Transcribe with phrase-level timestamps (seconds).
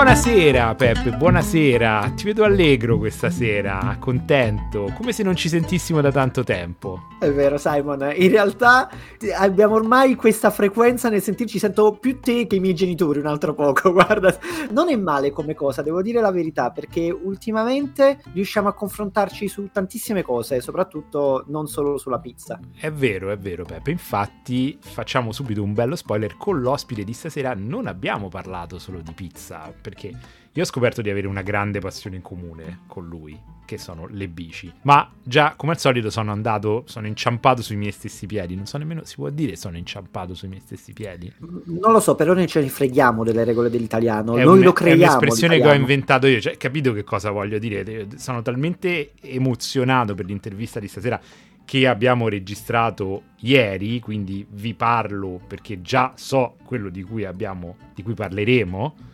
[0.00, 2.14] Buonasera Peppe, buonasera.
[2.16, 7.08] Ti vedo allegro questa sera, contento, come se non ci sentissimo da tanto tempo.
[7.18, 8.88] È vero Simon, in realtà
[9.36, 13.52] abbiamo ormai questa frequenza nel sentirci, sento più te che i miei genitori un altro
[13.52, 14.34] poco, guarda.
[14.70, 19.68] Non è male come cosa, devo dire la verità, perché ultimamente riusciamo a confrontarci su
[19.70, 22.58] tantissime cose, soprattutto non solo sulla pizza.
[22.74, 27.52] È vero, è vero Peppe, infatti facciamo subito un bello spoiler, con l'ospite di stasera
[27.54, 32.16] non abbiamo parlato solo di pizza perché io ho scoperto di avere una grande passione
[32.16, 34.72] in comune con lui, che sono le bici.
[34.82, 38.56] Ma già, come al solito, sono andato, sono inciampato sui miei stessi piedi.
[38.56, 41.32] Non so nemmeno, si può dire sono inciampato sui miei stessi piedi?
[41.38, 44.36] Non lo so, però noi ce ne freghiamo delle regole dell'italiano.
[44.36, 45.02] È noi un, lo creiamo.
[45.02, 45.70] È un'espressione l'italiano.
[45.70, 48.08] che ho inventato io, cioè, capito che cosa voglio dire?
[48.16, 51.20] Sono talmente emozionato per l'intervista di stasera
[51.64, 58.02] che abbiamo registrato ieri, quindi vi parlo perché già so quello di cui, abbiamo, di
[58.02, 59.08] cui parleremo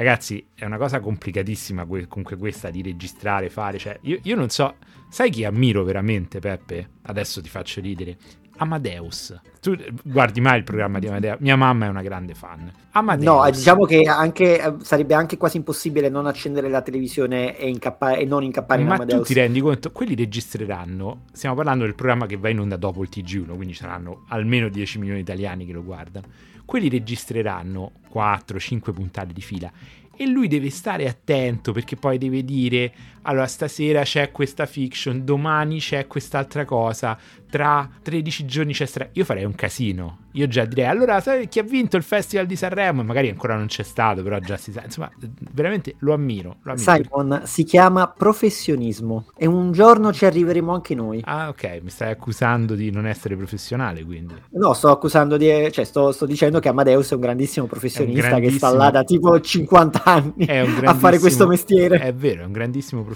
[0.00, 3.76] Ragazzi, è una cosa complicatissima que- comunque questa di registrare, fare.
[3.76, 4.76] Cioè, io, io, non so.
[5.10, 6.88] Sai chi ammiro veramente, Peppe?
[7.02, 8.16] Adesso ti faccio ridere.
[8.56, 9.38] Amadeus.
[9.60, 11.40] Tu guardi mai il programma di Amadeus?
[11.40, 12.72] Mia mamma è una grande fan.
[12.92, 13.26] Amadeus.
[13.26, 18.14] No, diciamo che anche, eh, sarebbe anche quasi impossibile non accendere la televisione e, incappa-
[18.14, 19.18] e non incappare Ma in Amadeus.
[19.18, 19.92] Ma tu ti rendi conto?
[19.92, 21.24] Quelli registreranno.
[21.30, 24.98] Stiamo parlando del programma che va in onda dopo il TG1, quindi saranno almeno 10
[24.98, 29.72] milioni di italiani che lo guardano quelli registreranno 4-5 puntate di fila
[30.16, 35.78] e lui deve stare attento perché poi deve dire allora stasera c'è questa fiction, domani
[35.78, 37.18] c'è quest'altra cosa,
[37.50, 39.08] tra 13 giorni c'è stra...
[39.12, 40.18] Io farei un casino.
[40.34, 43.02] Io già direi, allora sai chi ha vinto il Festival di Sanremo?
[43.02, 44.82] Magari ancora non c'è stato, però già si sa.
[44.84, 45.10] Insomma,
[45.52, 46.58] veramente lo ammiro.
[46.62, 47.46] Lo ammiro Simon, perché...
[47.48, 51.20] si chiama professionismo e un giorno ci arriveremo anche noi.
[51.24, 54.34] Ah, ok, mi stai accusando di non essere professionale, quindi.
[54.50, 55.48] No, sto accusando di...
[55.72, 58.68] cioè sto, sto dicendo che Amadeus è un grandissimo professionista un grandissimo...
[58.68, 60.46] che sta là da tipo 50 anni
[60.84, 61.98] a fare questo mestiere.
[61.98, 63.09] È vero, è un grandissimo professionista.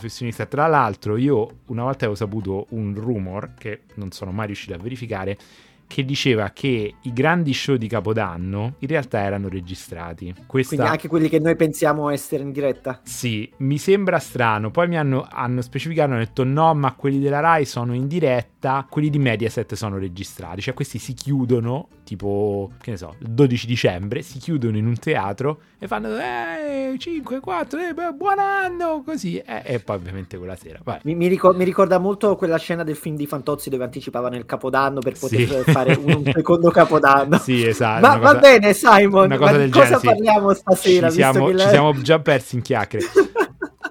[0.49, 4.79] Tra l'altro, io una volta avevo saputo un rumor che non sono mai riuscito a
[4.79, 5.39] verificare
[5.87, 10.35] che diceva che i grandi show di Capodanno in realtà erano registrati.
[10.47, 10.75] Questa...
[10.75, 13.01] Quindi anche quelli che noi pensiamo essere in diretta?
[13.05, 14.71] Sì, mi sembra strano.
[14.71, 18.87] Poi mi hanno, hanno specificato, hanno detto no, ma quelli della Rai sono in diretta,
[18.89, 20.63] quelli di Mediaset sono registrati.
[20.63, 24.99] Cioè questi si chiudono, tipo, che ne so, il 12 dicembre, si chiudono in un
[24.99, 29.39] teatro e fanno eh, 5, 4, eh, buon anno, così.
[29.39, 30.81] Eh, e poi ovviamente quella sera.
[31.03, 34.47] Mi, mi, ricor- mi, ricorda molto quella scena del film di Fantozzi dove anticipavano il
[34.47, 35.65] Capodanno per poter sì.
[35.73, 37.39] fare un, un, secondo Capodanno.
[37.39, 38.07] Sì, esatto.
[38.07, 40.61] Ma va bene, Simon, cosa ma di cosa genere, parliamo sì.
[40.61, 41.09] stasera?
[41.09, 43.07] Ci siamo, ci siamo già persi in chiacchiere.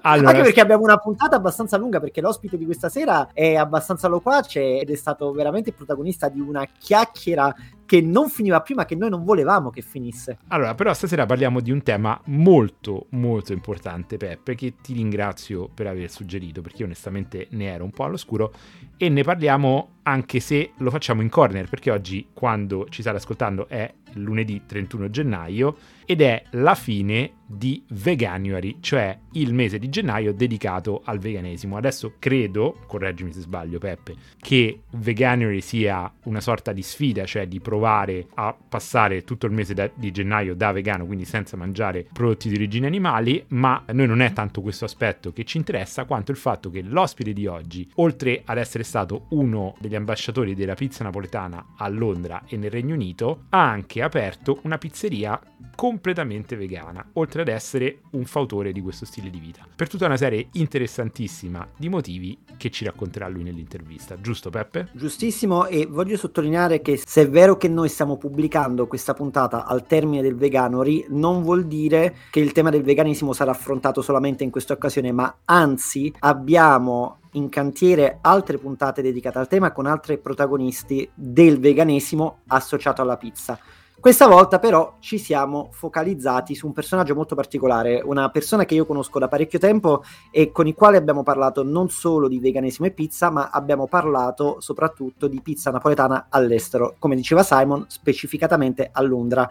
[0.06, 4.06] Allora, Anche perché abbiamo una puntata abbastanza lunga perché l'ospite di questa sera è abbastanza
[4.06, 7.54] loquace ed è stato veramente protagonista di una chiacchiera
[7.86, 10.38] che non finiva prima, che noi non volevamo che finisse.
[10.48, 15.86] Allora, però stasera parliamo di un tema molto, molto importante, Peppe, che ti ringrazio per
[15.86, 18.52] aver suggerito, perché io onestamente ne ero un po' all'oscuro,
[18.96, 23.68] e ne parliamo anche se lo facciamo in corner, perché oggi, quando ci state ascoltando,
[23.68, 30.32] è lunedì 31 gennaio ed è la fine di Veganuary, cioè il mese di gennaio
[30.32, 31.76] dedicato al veganesimo.
[31.76, 37.60] Adesso credo, correggimi se sbaglio Peppe, che Veganuary sia una sorta di sfida, cioè di
[37.60, 42.48] provare a passare tutto il mese da, di gennaio da vegano, quindi senza mangiare prodotti
[42.48, 46.36] di origine animali, ma noi non è tanto questo aspetto che ci interessa quanto il
[46.38, 51.74] fatto che l'ospite di oggi, oltre ad essere stato uno degli ambasciatori della pizza napoletana
[51.76, 55.40] a Londra e nel Regno Unito, ha anche aperto una pizzeria
[55.74, 59.66] completamente vegana, oltre ad essere un fautore di questo stile di vita.
[59.74, 64.88] Per tutta una serie interessantissima di motivi che ci racconterà lui nell'intervista, giusto Peppe?
[64.92, 69.86] Giustissimo e voglio sottolineare che se è vero che noi stiamo pubblicando questa puntata al
[69.86, 74.50] termine del veganori, non vuol dire che il tema del veganesimo sarà affrontato solamente in
[74.50, 81.08] questa occasione, ma anzi abbiamo in cantiere altre puntate dedicate al tema con altri protagonisti
[81.14, 83.58] del veganesimo associato alla pizza.
[84.04, 88.84] Questa volta però ci siamo focalizzati su un personaggio molto particolare, una persona che io
[88.84, 92.90] conosco da parecchio tempo e con il quale abbiamo parlato non solo di veganesimo e
[92.90, 99.50] pizza, ma abbiamo parlato soprattutto di pizza napoletana all'estero, come diceva Simon, specificatamente a Londra.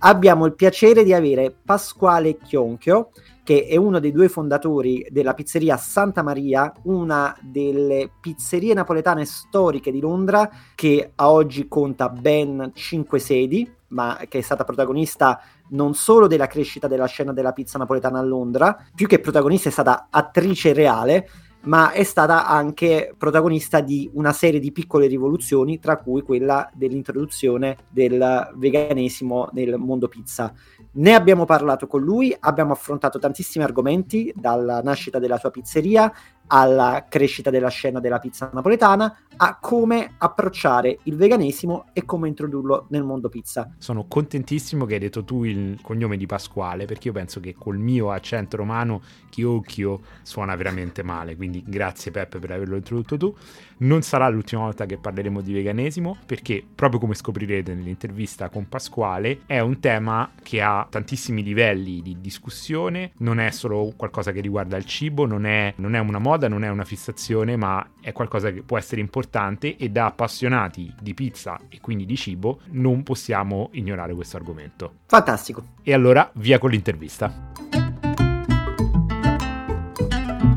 [0.00, 3.08] Abbiamo il piacere di avere Pasquale Chionchio,
[3.44, 9.92] che è uno dei due fondatori della pizzeria Santa Maria, una delle pizzerie napoletane storiche
[9.92, 15.94] di Londra, che a oggi conta ben 5 sedi, ma che è stata protagonista non
[15.94, 20.08] solo della crescita della scena della pizza napoletana a Londra, più che protagonista è stata
[20.10, 21.28] attrice reale.
[21.64, 27.76] Ma è stata anche protagonista di una serie di piccole rivoluzioni, tra cui quella dell'introduzione
[27.88, 30.52] del veganesimo nel mondo pizza.
[30.92, 36.12] Ne abbiamo parlato con lui, abbiamo affrontato tantissimi argomenti, dalla nascita della sua pizzeria
[36.48, 42.86] alla crescita della scena della pizza napoletana, a come approcciare il veganesimo e come introdurlo
[42.90, 43.74] nel mondo pizza.
[43.78, 47.78] Sono contentissimo che hai detto tu il cognome di Pasquale, perché io penso che col
[47.78, 53.36] mio accento romano Chiocchio suona veramente male, quindi grazie Peppe per averlo introdotto tu.
[53.84, 59.40] Non sarà l'ultima volta che parleremo di veganesimo, perché proprio come scoprirete nell'intervista con Pasquale,
[59.44, 64.78] è un tema che ha tantissimi livelli di discussione, non è solo qualcosa che riguarda
[64.78, 68.50] il cibo, non è, non è una moda, non è una fissazione, ma è qualcosa
[68.50, 73.68] che può essere importante e da appassionati di pizza e quindi di cibo non possiamo
[73.72, 75.00] ignorare questo argomento.
[75.06, 75.62] Fantastico.
[75.82, 77.52] E allora via con l'intervista.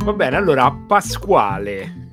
[0.06, 2.07] Va bene, allora Pasquale,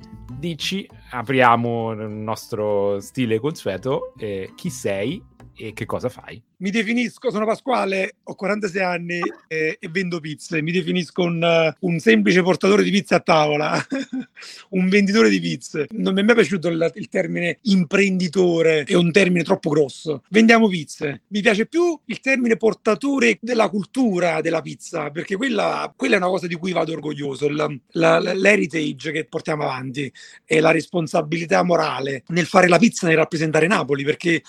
[0.45, 5.23] dici, apriamo il nostro stile consueto, eh, chi sei
[5.55, 6.41] e che cosa fai?
[6.57, 11.87] Mi definisco, sono Pasquale, ho 46 anni e, e vendo pizze, mi definisco un, uh,
[11.87, 13.77] un, semplice portatore di pizze a tavola,
[14.69, 15.87] un venditore di pizze.
[15.91, 20.23] Non mi è mai piaciuto il, il, termine imprenditore, è un termine troppo grosso.
[20.29, 21.23] Vendiamo pizze.
[21.27, 26.27] Mi piace più il termine portatore della cultura della pizza, perché quella, quella è una
[26.27, 30.11] cosa di cui vado orgoglioso, la, la, l'heritage che portiamo avanti
[30.45, 34.41] e la responsabilità morale nel fare la pizza, nel rappresentare Napoli, perché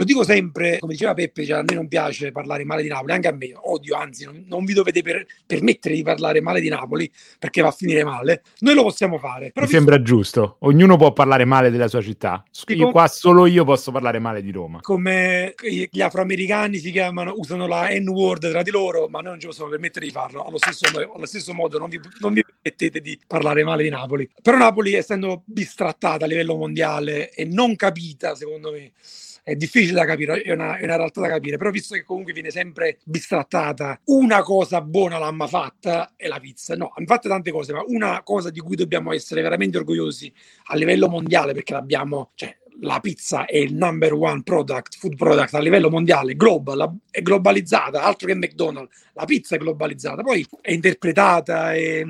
[0.00, 3.12] lo dico sempre, come diceva Peppe, cioè a me non piace parlare male di Napoli,
[3.12, 6.68] anche a me, odio, anzi non, non vi dovete per, permettere di parlare male di
[6.68, 8.42] Napoli perché va a finire male.
[8.60, 9.50] Noi lo possiamo fare.
[9.50, 12.44] Però Mi sembra giusto, ognuno può parlare male della sua città.
[12.68, 14.80] Io, com- qua solo io posso parlare male di Roma.
[14.80, 19.46] Come gli afroamericani si chiamano, usano la N-word tra di loro, ma noi non ci
[19.46, 20.44] possiamo permettere di farlo.
[20.44, 24.30] Allo stesso, allo stesso modo non vi, non vi permettete di parlare male di Napoli.
[24.40, 28.92] Però Napoli, essendo bistrattata a livello mondiale e non capita, secondo me,
[29.50, 32.32] è difficile da capire, è una, è una, realtà da capire, però visto che comunque
[32.32, 36.76] viene sempre bistrattata, una cosa buona l'hanno fatta è la pizza.
[36.76, 40.32] No, hanno fatto tante cose, ma una cosa di cui dobbiamo essere veramente orgogliosi
[40.66, 45.54] a livello mondiale, perché l'abbiamo, cioè, la pizza è il number one product, food product
[45.54, 50.70] a livello mondiale, global, è globalizzata, altro che McDonald's, la pizza è globalizzata, poi è
[50.70, 52.04] interpretata, è,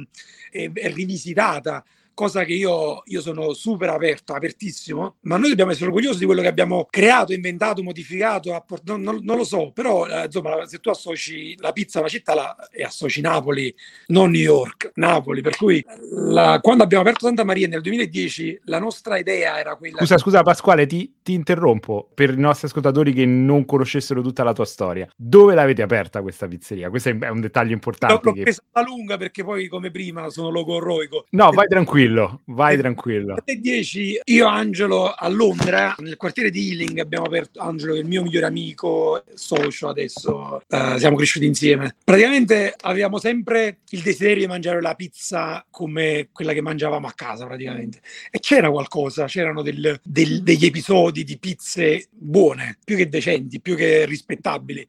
[0.51, 1.83] è, è rivisitata
[2.21, 6.43] cosa che io, io sono super aperto, apertissimo, ma noi dobbiamo essere orgogliosi di quello
[6.43, 10.81] che abbiamo creato, inventato, modificato, apport- non, non, non, lo so, però eh, insomma se
[10.81, 13.75] tu associ la pizza alla città la, e associ Napoli,
[14.09, 18.79] non New York, Napoli, per cui la, quando abbiamo aperto Santa Maria nel 2010 la
[18.79, 19.97] nostra idea era quella...
[19.97, 20.21] Scusa, che...
[20.21, 24.67] scusa Pasquale, ti, ti interrompo per i nostri ascoltatori che non conoscessero tutta la tua
[24.67, 25.09] storia.
[25.17, 26.91] Dove l'avete aperta questa pizzeria?
[26.91, 28.21] Questo è un dettaglio importante.
[28.23, 28.43] L'ho che...
[28.43, 31.25] presa alla lunga perché poi come prima sono logorroico.
[31.31, 33.37] No, vai tranquillo tranquillo, vai tranquillo.
[33.45, 38.03] Alle 10 io Angelo a Londra, nel quartiere di Ealing, abbiamo aperto Angelo che è
[38.03, 41.95] il mio migliore amico, socio adesso, uh, siamo cresciuti insieme.
[42.03, 47.47] Praticamente avevamo sempre il desiderio di mangiare la pizza come quella che mangiavamo a casa
[47.47, 48.01] praticamente.
[48.31, 53.77] E c'era qualcosa, c'erano del, del, degli episodi di pizze buone, più che decenti, più
[53.77, 54.87] che rispettabili.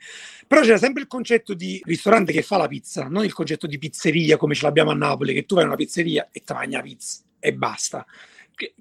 [0.48, 3.78] Però c'era sempre il concetto di ristorante che fa la pizza, non il concetto di
[3.78, 6.76] pizzeria come ce l'abbiamo a Napoli, che tu vai a una pizzeria e ti mangi
[6.76, 7.11] la pizza
[7.42, 8.06] e basta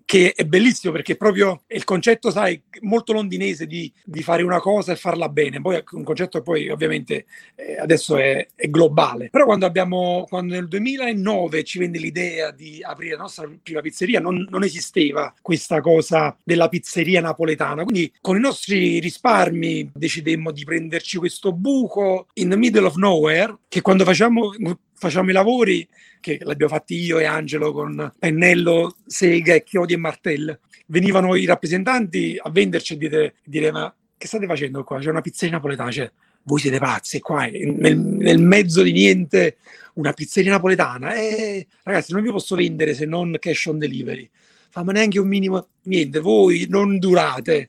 [0.05, 4.93] che, è bellissimo perché proprio il concetto, sai, molto londinese di, di, fare una cosa
[4.93, 5.61] e farla bene.
[5.61, 9.31] Poi un concetto poi ovviamente eh, adesso è, è, globale.
[9.31, 14.21] Però quando abbiamo, quando nel 2009 ci venne l'idea di aprire la nostra prima pizzeria,
[14.21, 17.85] non, non esisteva questa cosa della pizzeria napoletana.
[17.85, 23.57] Quindi con i nostri risparmi decidemmo di prenderci questo buco in the middle of nowhere,
[23.69, 24.53] che quando facciamo
[25.01, 25.89] facciamo i lavori
[26.21, 30.59] che l'abbiamo fatti io e Angelo con pennello, sega e chiodi e martello.
[30.87, 34.99] Venivano i rappresentanti a venderci e dire, dire ma che state facendo qua?
[34.99, 39.57] C'è una pizzeria napoletana, cioè, voi siete pazzi qua, nel, nel mezzo di niente
[39.95, 41.15] una pizzeria napoletana.
[41.15, 44.29] E ragazzi, non vi posso vendere se non cash on delivery.
[44.69, 47.69] Fa, ma neanche un minimo, niente, voi non durate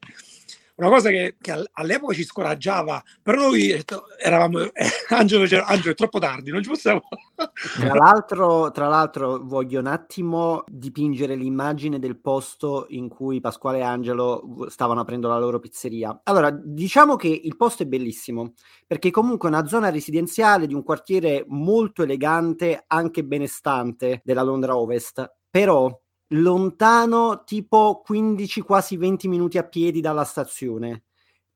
[0.75, 3.83] una cosa che, che, all'epoca ci scoraggiava, però noi
[4.19, 4.71] eravamo, eh,
[5.09, 7.01] Angelo, Angelo è troppo tardi, non ci possiamo...
[7.77, 13.83] tra, l'altro, tra l'altro voglio un attimo dipingere l'immagine del posto in cui Pasquale e
[13.83, 16.21] Angelo stavano aprendo la loro pizzeria.
[16.23, 18.53] Allora, diciamo che il posto è bellissimo,
[18.87, 24.77] perché comunque è una zona residenziale di un quartiere molto elegante, anche benestante della Londra
[24.77, 25.89] Ovest, però
[26.33, 31.03] lontano tipo 15 quasi 20 minuti a piedi dalla stazione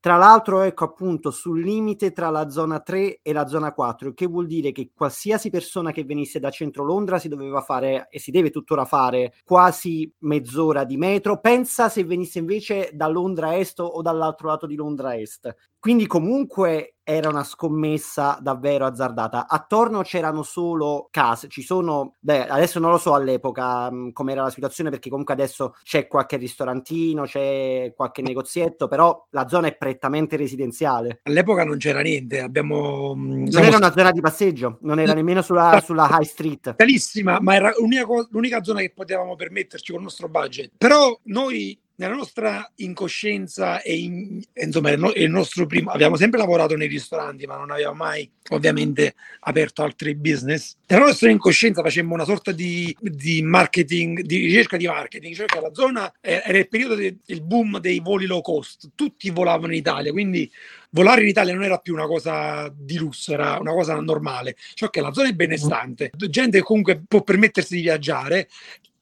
[0.00, 4.14] Tra l'altro, ecco appunto sul limite tra la zona 3 e la zona 4, il
[4.14, 8.20] che vuol dire che qualsiasi persona che venisse da centro Londra si doveva fare e
[8.20, 11.40] si deve tuttora fare quasi mezz'ora di metro.
[11.40, 15.52] Pensa se venisse invece da Londra Est o dall'altro lato di Londra Est.
[15.86, 19.46] Quindi comunque era una scommessa davvero azzardata.
[19.46, 24.50] Attorno c'erano solo case, ci sono, beh, adesso non lo so all'epoca mh, com'era la
[24.50, 30.36] situazione perché comunque adesso c'è qualche ristorantino, c'è qualche negozietto, però la zona è prettamente
[30.36, 31.20] residenziale.
[31.22, 33.14] All'epoca non c'era niente, abbiamo...
[33.14, 33.68] Non siamo...
[33.68, 36.74] era una zona di passeggio, non era nemmeno sulla, sulla high street.
[36.74, 40.72] Bellissima, ma era l'unica, l'unica zona che potevamo permetterci con il nostro budget.
[40.76, 46.88] Però noi nella nostra incoscienza e, in, insomma il nostro primo abbiamo sempre lavorato nei
[46.88, 50.76] ristoranti ma non abbiamo mai ovviamente aperto altri business.
[50.86, 55.60] Nella nostra incoscienza facemmo una sorta di, di marketing di ricerca di marketing cioè che
[55.60, 58.90] la zona era il periodo del boom dei voli low cost.
[58.94, 60.50] Tutti volavano in Italia quindi
[60.90, 64.56] volare in Italia non era più una cosa di lusso, era una cosa normale.
[64.74, 68.48] Cioè che la zona è benestante, gente comunque può permettersi di viaggiare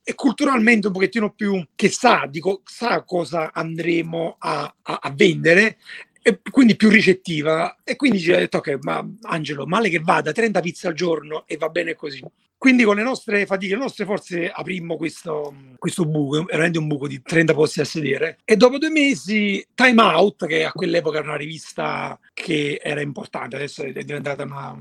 [0.04, 5.78] e culturalmente un pochettino più che sa, dico, sa cosa andremo a, a, a vendere
[6.26, 10.33] e quindi più ricettiva e quindi ci ha detto ok ma Angelo male che vada
[10.33, 12.25] 30 pizze al giorno e va bene così
[12.64, 17.07] quindi con le nostre fatiche, le nostre forze aprimmo questo, questo buco, veramente un buco
[17.07, 18.38] di 30 posti a sedere.
[18.43, 23.57] E dopo due mesi Time Out, che a quell'epoca era una rivista che era importante,
[23.57, 24.75] adesso è diventata una...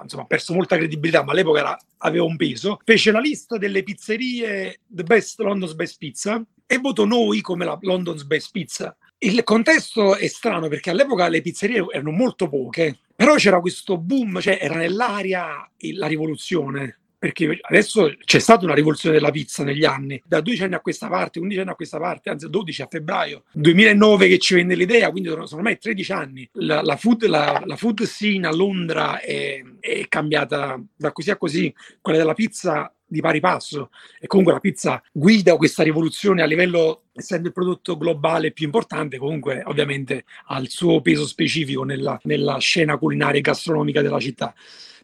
[0.00, 3.82] insomma ha perso molta credibilità, ma all'epoca era, aveva un peso, fece la lista delle
[3.82, 8.96] pizzerie The Best London's Best Pizza e votò noi come la London's Best Pizza.
[9.18, 14.40] Il contesto è strano perché all'epoca le pizzerie erano molto poche, però c'era questo boom,
[14.40, 20.22] cioè era nell'aria la rivoluzione perché adesso c'è stata una rivoluzione della pizza negli anni,
[20.26, 23.44] da 12 anni a questa parte, 11 anni a questa parte, anzi 12 a febbraio
[23.52, 26.48] 2009 che ci venne l'idea, quindi sono, sono ormai 13 anni.
[26.52, 31.36] La, la, food, la, la food scene a Londra è, è cambiata da così a
[31.36, 33.90] così, quella della pizza di pari passo.
[34.20, 39.16] E comunque la pizza guida questa rivoluzione a livello essendo il prodotto globale più importante
[39.16, 44.54] comunque ovviamente ha il suo peso specifico nella, nella scena culinaria e gastronomica della città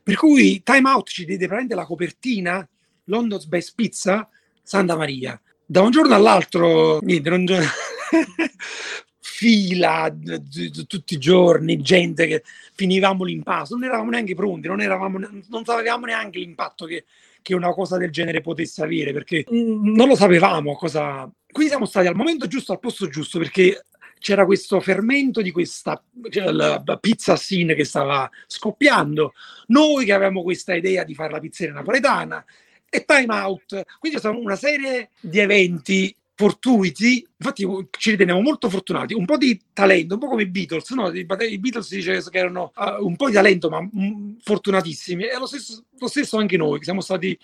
[0.03, 2.69] per cui Time Out ci diede praticamente la copertina
[3.05, 4.29] London's Best Pizza
[4.63, 5.41] Santa Maria.
[5.65, 7.47] Da un giorno all'altro, niente, non...
[9.43, 10.15] fila
[10.87, 12.45] tutti i giorni, gente che
[12.75, 17.07] finivamo l'impasto, non eravamo neanche pronti, non, eravamo, non sapevamo neanche l'impatto che,
[17.43, 21.29] che una cosa del genere potesse avere, perché non lo sapevamo cosa...
[21.51, 23.85] Quindi siamo stati al momento giusto, al posto giusto, perché
[24.23, 26.03] c'era questo fermento di questa
[27.01, 29.35] pizza scene che stava scoppiando,
[29.67, 32.43] noi che avevamo questa idea di fare la pizzeria napoletana
[32.89, 37.67] e Time Out, quindi sono una serie di eventi fortuiti, infatti
[37.99, 41.09] ci riteniamo molto fortunati, un po' di talento, un po' come i Beatles, no?
[41.11, 45.39] I, Beatles si dice che erano uh, un po' di talento ma m- fortunatissimi, e
[45.39, 47.39] lo stesso, lo stesso anche noi, che siamo stati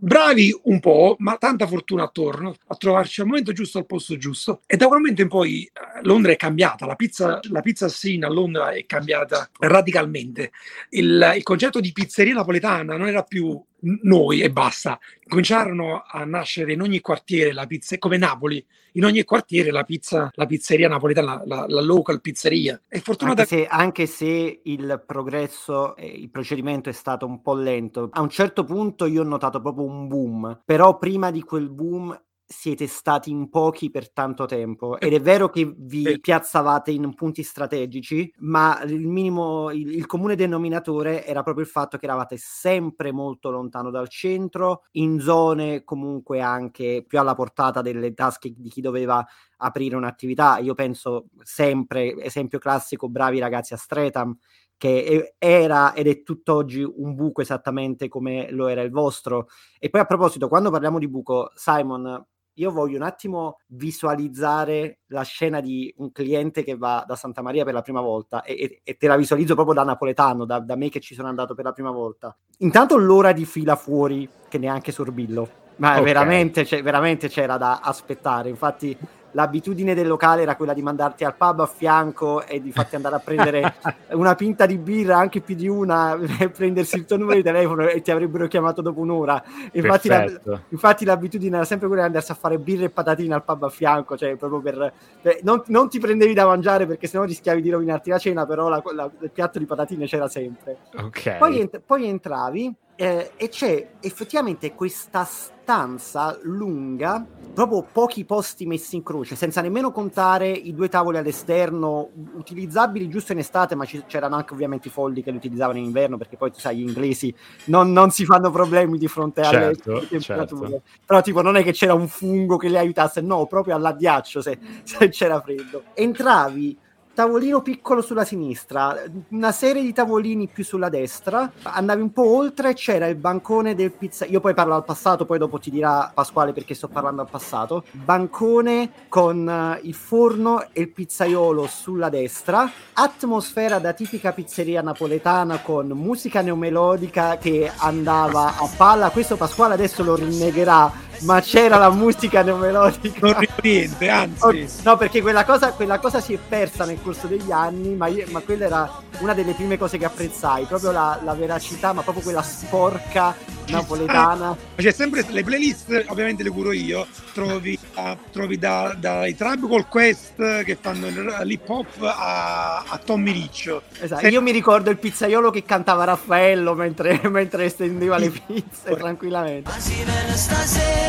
[0.00, 4.60] bravi un po', ma tanta fortuna attorno a trovarci al momento giusto al posto giusto.
[4.66, 5.70] E da quel momento in poi eh,
[6.02, 10.52] Londra è cambiata, la pizza, la pizza scene a Londra è cambiata radicalmente.
[10.90, 14.98] Il, il concetto di pizzeria napoletana non era più noi e basta.
[15.26, 20.30] Cominciarono a nascere in ogni quartiere la pizza, come Napoli, in ogni quartiere la pizza,
[20.34, 22.80] la pizzeria napoletana, la, la local pizzeria.
[22.88, 23.42] E fortunata...
[23.42, 28.20] anche, se, anche se il progresso, eh, il procedimento è stato un po' lento, a
[28.20, 32.18] un certo punto io ho notato proprio un boom, però prima di quel boom
[32.50, 37.42] siete stati in pochi per tanto tempo ed è vero che vi piazzavate in punti
[37.42, 43.12] strategici, ma il minimo, il, il, comune denominatore era proprio il fatto che eravate sempre
[43.12, 48.80] molto lontano dal centro, in zone comunque anche più alla portata delle tasche di chi
[48.80, 49.24] doveva
[49.58, 50.56] aprire un'attività.
[50.56, 54.34] Io penso sempre, esempio classico, bravi ragazzi a Streatham,
[54.78, 59.48] che era ed è tutt'oggi un buco esattamente come lo era il vostro.
[59.78, 62.24] E poi a proposito, quando parliamo di buco, Simon,
[62.58, 67.64] io voglio un attimo visualizzare la scena di un cliente che va da Santa Maria
[67.64, 70.76] per la prima volta e, e, e te la visualizzo proprio da napoletano, da, da,
[70.76, 72.36] me che ci sono andato per la prima volta.
[72.58, 76.04] Intanto l'ora di fila fuori, che neanche sorbillo, ma okay.
[76.04, 78.48] veramente, veramente c'era da aspettare.
[78.48, 78.96] Infatti
[79.32, 83.16] l'abitudine del locale era quella di mandarti al pub a fianco e di farti andare
[83.16, 83.74] a prendere
[84.12, 87.86] una pinta di birra, anche più di una, e prendersi il tuo numero di telefono
[87.86, 89.42] e ti avrebbero chiamato dopo un'ora.
[89.72, 90.26] Infatti, la,
[90.68, 93.68] infatti l'abitudine era sempre quella di andarsi a fare birra e patatine al pub a
[93.68, 94.92] fianco, cioè proprio per...
[95.20, 98.68] per non, non, ti prendevi da mangiare perché sennò rischiavi di rovinarti la cena, però
[98.68, 100.78] la, la, il piatto di patatine c'era sempre.
[100.94, 101.38] Okay.
[101.38, 107.24] Poi, poi entravi eh, e c'è effettivamente questa stanza lunga,
[107.54, 113.30] proprio pochi posti messi in croce, senza nemmeno contare i due tavoli all'esterno, utilizzabili giusto
[113.30, 116.36] in estate, ma c- c'erano anche ovviamente i folli che li utilizzavano in inverno, perché
[116.36, 117.32] poi tu sai, gli inglesi
[117.66, 120.68] non, non si fanno problemi di fronte alle Certo, temperature.
[120.70, 120.82] certo.
[121.04, 124.58] Però tipo non è che c'era un fungo che li aiutasse, no, proprio all'addiaccio se,
[124.82, 125.84] se c'era freddo.
[125.92, 126.76] Entravi
[127.18, 128.96] tavolino piccolo sulla sinistra,
[129.30, 133.90] una serie di tavolini più sulla destra, andavi un po' oltre, c'era il bancone del
[133.90, 134.24] pizza.
[134.26, 137.82] Io poi parlo al passato, poi dopo ti dirà Pasquale perché sto parlando al passato.
[137.90, 145.58] Bancone con eh, il forno e il pizzaiolo sulla destra, atmosfera da tipica pizzeria napoletana
[145.58, 149.10] con musica neomelodica che andava a palla.
[149.10, 153.18] Questo Pasquale adesso lo rinnegherà, ma c'era la musica neomelodica.
[153.20, 154.44] Non niente, anzi.
[154.44, 154.54] Oh,
[154.90, 158.26] no, perché quella cosa, quella cosa si è persa nel corso degli anni, ma, io-
[158.30, 162.22] ma quella era una delle prime cose che apprezzai, proprio la, la veracità, ma proprio
[162.24, 163.34] quella sporca
[163.68, 164.46] napoletana.
[164.48, 167.06] Ma C'è sempre le playlist, ovviamente le curo io.
[167.32, 171.06] Trovi, ah, trovi da- dai Tribal Quest che fanno
[171.42, 173.82] l'hip hop a, a Tommy Riccio.
[174.00, 174.22] Esatto.
[174.22, 179.70] Se- Io mi ricordo il pizzaiolo che cantava Raffaello mentre, mentre stendeva le pizze tranquillamente.
[179.70, 181.07] Ma si stasera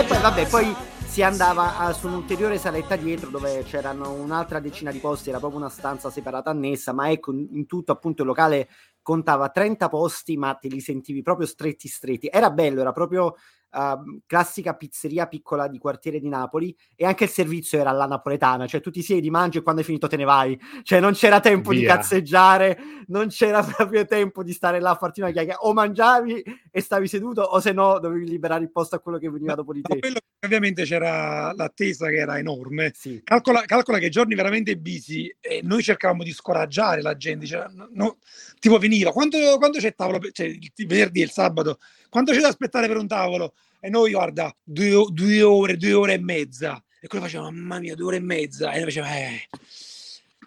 [0.00, 0.74] e poi vabbè, poi
[1.06, 5.60] si andava a- su un'ulteriore saletta dietro dove c'erano un'altra decina di posti, era proprio
[5.60, 8.68] una stanza separata annessa, ma ecco, in in tutto appunto il locale
[9.02, 12.28] contava 30 posti, ma te li sentivi proprio stretti stretti.
[12.30, 13.34] Era bello, era proprio
[13.72, 18.66] ehm, classica pizzeria piccola di quartiere di Napoli e anche il servizio era alla napoletana,
[18.66, 20.58] cioè tu ti siedi, mangi e quando hai finito te ne vai.
[20.82, 21.96] Cioè non c'era tempo di Via.
[21.96, 25.58] cazzeggiare, non c'era proprio tempo di stare là a farti una chiacchiera.
[25.60, 29.30] O mangiavi e stavi seduto o se no dovevi liberare il posto a quello che
[29.30, 29.98] veniva dopo di te.
[29.98, 32.92] quello ovviamente c'era l'attesa che era enorme.
[32.94, 33.20] Sì.
[33.22, 37.46] Calcola, calcola che giorni veramente busy e noi cercavamo di scoraggiare la gente.
[37.46, 38.16] Cioè, no-
[38.58, 41.78] tipo veniva, quando, quando c'è tavolo, cioè il il venerdì e il sabato,
[42.10, 43.54] quando c'è da aspettare per un tavolo?
[43.80, 46.82] E noi, guarda, due, due ore, due ore e mezza.
[47.00, 48.72] E quello faceva, mamma mia, due ore e mezza.
[48.72, 49.48] E noi faceva, eh...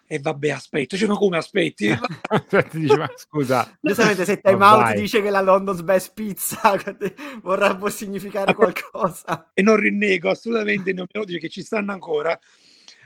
[0.05, 0.95] E vabbè, aspetto.
[0.95, 1.87] Cioè, ma come aspetti?
[2.69, 5.01] ti dice, ma scusa, Giustamente se Time Out vai.
[5.01, 6.59] dice che la London's Best Pizza
[7.41, 9.49] vorrà può significare qualcosa.
[9.55, 12.37] e non rinnego assolutamente non me lo dice che ci stanno ancora.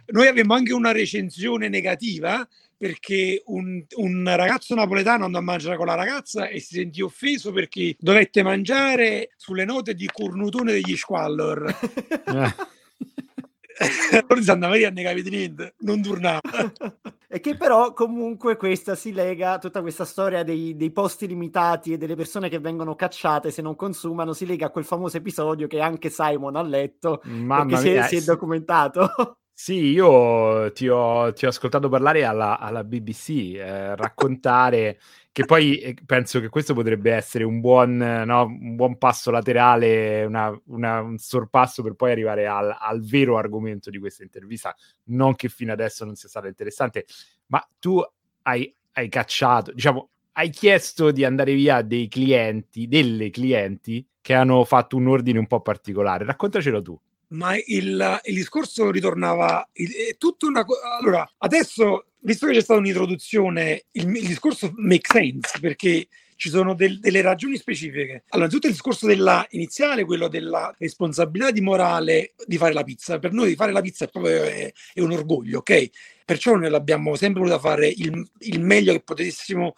[0.07, 2.45] Noi abbiamo anche una recensione negativa
[2.77, 7.51] perché un, un ragazzo napoletano andò a mangiare con la ragazza e si sentì offeso
[7.51, 11.75] perché dovette mangiare sulle note di Cornutone degli Squallor.
[13.79, 16.41] Eh, allora Santa Maria ne capite niente, non tornava.
[17.27, 21.97] e che però comunque questa si lega, tutta questa storia dei, dei posti limitati e
[21.97, 25.79] delle persone che vengono cacciate se non consumano, si lega a quel famoso episodio che
[25.79, 29.37] anche Simon ha letto, mamma perché si è, si è documentato.
[29.59, 34.99] Sì, io ti ho, ti ho ascoltato parlare alla, alla BBC, eh, raccontare
[35.31, 40.25] che poi eh, penso che questo potrebbe essere un buon, no, un buon passo laterale,
[40.25, 44.75] una- una- un sorpasso per poi arrivare al, al vero argomento di questa intervista.
[45.05, 47.05] Non che fino adesso non sia stata interessante,
[47.47, 47.99] ma tu
[48.43, 54.63] hai, hai cacciato, diciamo, hai chiesto di andare via dei clienti, delle clienti che hanno
[54.65, 56.25] fatto un ordine un po' particolare.
[56.25, 56.99] Raccontacelo tu.
[57.29, 62.61] Ma il, il discorso ritornava, il- è tutta una co- Allora, adesso, visto che c'è
[62.61, 68.23] stata un'introduzione, il, il discorso make sense perché ci sono del- delle ragioni specifiche.
[68.29, 73.19] Allora, tutto il discorso della iniziale, quello della responsabilità di morale di fare la pizza.
[73.19, 75.89] Per noi fare la pizza è proprio è, è un orgoglio, ok?
[76.23, 79.75] Perciò noi l'abbiamo sempre voluta fare il, il meglio che potessimo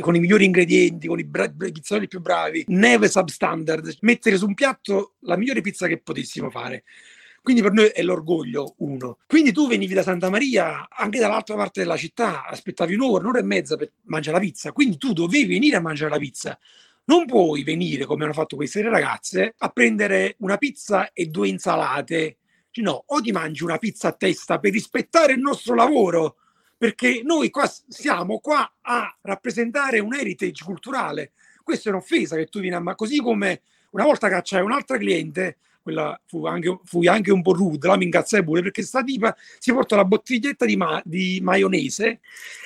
[0.00, 4.54] con i migliori ingredienti, con i, bra- pizzaioli più bravi, neve substandard, mettere su un
[4.54, 6.84] piatto la migliore pizza che potessimo fare.
[7.42, 9.18] Quindi per noi è l'orgoglio uno.
[9.26, 13.42] Quindi tu venivi da Santa Maria, anche dall'altra parte della città, aspettavi un'ora, un'ora e
[13.42, 14.70] mezza per mangiare la pizza.
[14.70, 16.56] Quindi tu dovevi venire a mangiare la pizza.
[17.06, 22.36] Non puoi venire, come hanno fatto queste ragazze, a prendere una pizza e due insalate.
[22.70, 26.36] Cioè, No, o ti mangi una pizza a testa per rispettare il nostro lavoro,
[26.82, 31.30] perché noi qua siamo qua a rappresentare un heritage culturale.
[31.62, 35.58] Questa è un'offesa che tu vieni a ma così come una volta cacciai un'altra cliente,
[35.80, 39.32] quella fu anche, fui anche un po' rude, la mi incazzai pure perché sta tipa
[39.60, 42.18] si portò la bottiglietta di, ma- di maionese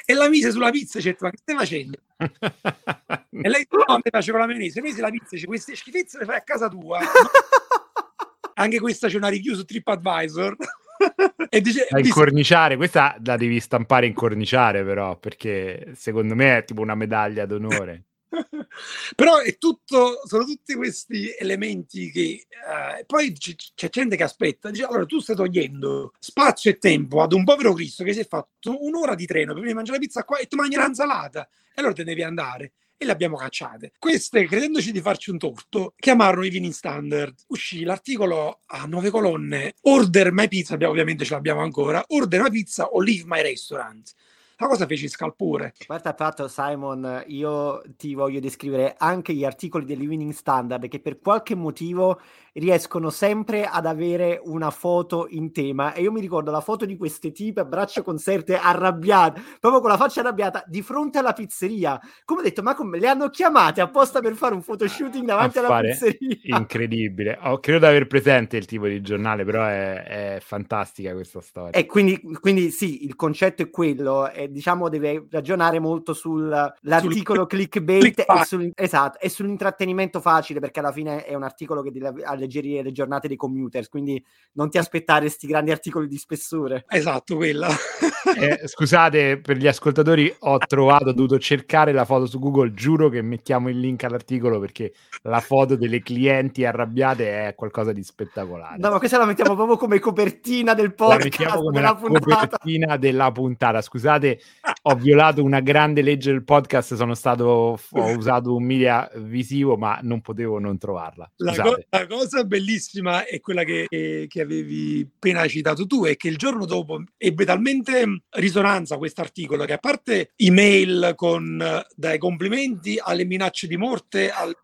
[0.06, 1.98] e la mise sulla pizza e detto ma che stai facendo?
[3.36, 6.16] E lei no, a me facevo la maionese, presi la pizza e dice queste schifezze
[6.16, 7.00] le fai a casa tua.
[8.56, 10.56] anche questa c'è una review su TripAdvisor
[11.48, 16.64] e dice, Da incorniciare, questa la devi stampare in corniciare però, perché secondo me è
[16.64, 18.04] tipo una medaglia d'onore.
[19.14, 24.70] Però è tutto, sono tutti questi elementi che eh, poi c- c'è gente che aspetta,
[24.70, 28.26] dice allora tu stai togliendo spazio e tempo ad un povero Cristo che si è
[28.26, 31.80] fatto un'ora di treno per venire mangiare la pizza qua e ti mangi l'insalata e
[31.80, 33.92] allora te ne devi andare e le abbiamo cacciate.
[33.98, 37.34] Queste, credendoci di farci un torto, chiamarono i vini standard.
[37.48, 42.50] Uscì l'articolo a nove colonne, order my pizza, abbiamo, ovviamente ce l'abbiamo ancora, order my
[42.50, 44.14] pizza o leave my restaurant.
[44.58, 45.74] La cosa feci scalpore.
[45.86, 51.54] Guarda, fatto Simon, io ti voglio descrivere anche gli articoli dell'Evening Standard che per qualche
[51.54, 52.18] motivo
[52.56, 56.96] riescono sempre ad avere una foto in tema e io mi ricordo la foto di
[56.96, 62.00] queste tipe a braccia conserte arrabbiate, proprio con la faccia arrabbiata di fronte alla pizzeria.
[62.24, 65.80] Come ho detto, ma come le hanno chiamate apposta per fare un photoshooting davanti alla
[65.80, 66.56] pizzeria?
[66.56, 67.38] Incredibile.
[67.42, 71.72] Oh, credo di aver presente il tipo di giornale, però è, è fantastica questa storia.
[71.72, 77.48] E quindi, quindi sì, il concetto è quello, e diciamo deve ragionare molto sull'articolo sul
[77.48, 81.90] clickbait click e, sul, esatto, e sull'intrattenimento facile perché alla fine è un articolo che
[81.90, 86.84] deve alleggerire le giornate dei commuters, quindi non ti aspettare questi grandi articoli di spessore.
[86.88, 87.68] Esatto, quella.
[88.38, 93.08] eh, scusate, per gli ascoltatori ho trovato, ho dovuto cercare la foto su Google, giuro
[93.08, 98.78] che mettiamo il link all'articolo perché la foto delle clienti arrabbiate è qualcosa di spettacolare.
[98.78, 101.18] No, ma questa la mettiamo proprio come copertina del podcast.
[101.18, 103.80] La mettiamo come la copertina della puntata.
[103.80, 104.40] Scusate,
[104.82, 109.98] ho violato una grande legge del podcast, sono stato, ho usato un media visivo, ma
[110.02, 111.30] non potevo non trovarla.
[111.36, 116.28] La, co- la, cosa bellissima è quella che, che, avevi appena citato tu, è che
[116.28, 122.98] il giorno dopo ebbe talmente risonanza questo articolo che a parte email con dai complimenti
[123.02, 124.56] alle minacce di morte, al,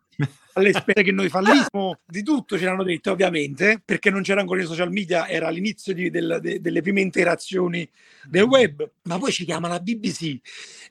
[0.54, 4.62] alle spese che noi fallismo, di tutto ce l'hanno detto ovviamente, perché non c'era ancora
[4.62, 7.88] i social media, era l'inizio di, del, de, delle prime interazioni
[8.24, 10.38] del web, ma poi ci chiama la BBC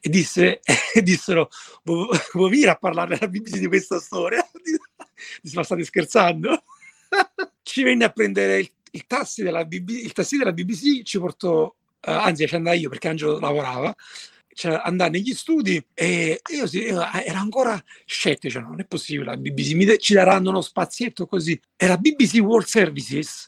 [0.02, 0.62] e, disse,
[0.94, 1.50] e dissero,
[1.84, 4.46] vuoi venire a parlare alla BBC di questa storia?
[5.54, 6.64] Ma state scherzando?
[7.64, 9.68] ci venne a prendere il, il, tassi della
[10.14, 13.96] tassi della BBC ci portò, uh, anzi ci andai io perché Angelo lavorava,
[14.54, 19.38] cioè, andare negli studi e io, io ero ancora scettico, cioè, non è possibile, la
[19.38, 21.60] BBC mi, ci daranno uno spazietto così.
[21.76, 23.48] Era BBC World Services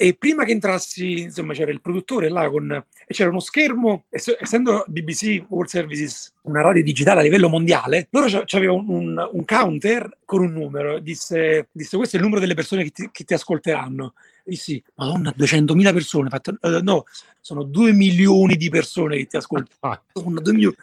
[0.00, 4.84] e prima che entrassi, insomma, c'era il produttore là con, e c'era uno schermo, essendo
[4.86, 10.42] BBC World Services una radio digitale a livello mondiale, loro c'avevano un, un, counter con
[10.42, 14.14] un numero, disse, disse questo è il numero delle persone che ti, che ti ascolteranno.
[14.44, 17.04] Dissi, madonna, 200.000 persone, fatto, uh, no,
[17.40, 19.76] sono 2 milioni di persone che ti ascoltano.
[19.80, 20.00] Ah.
[20.14, 20.76] Madonna, 2 milioni.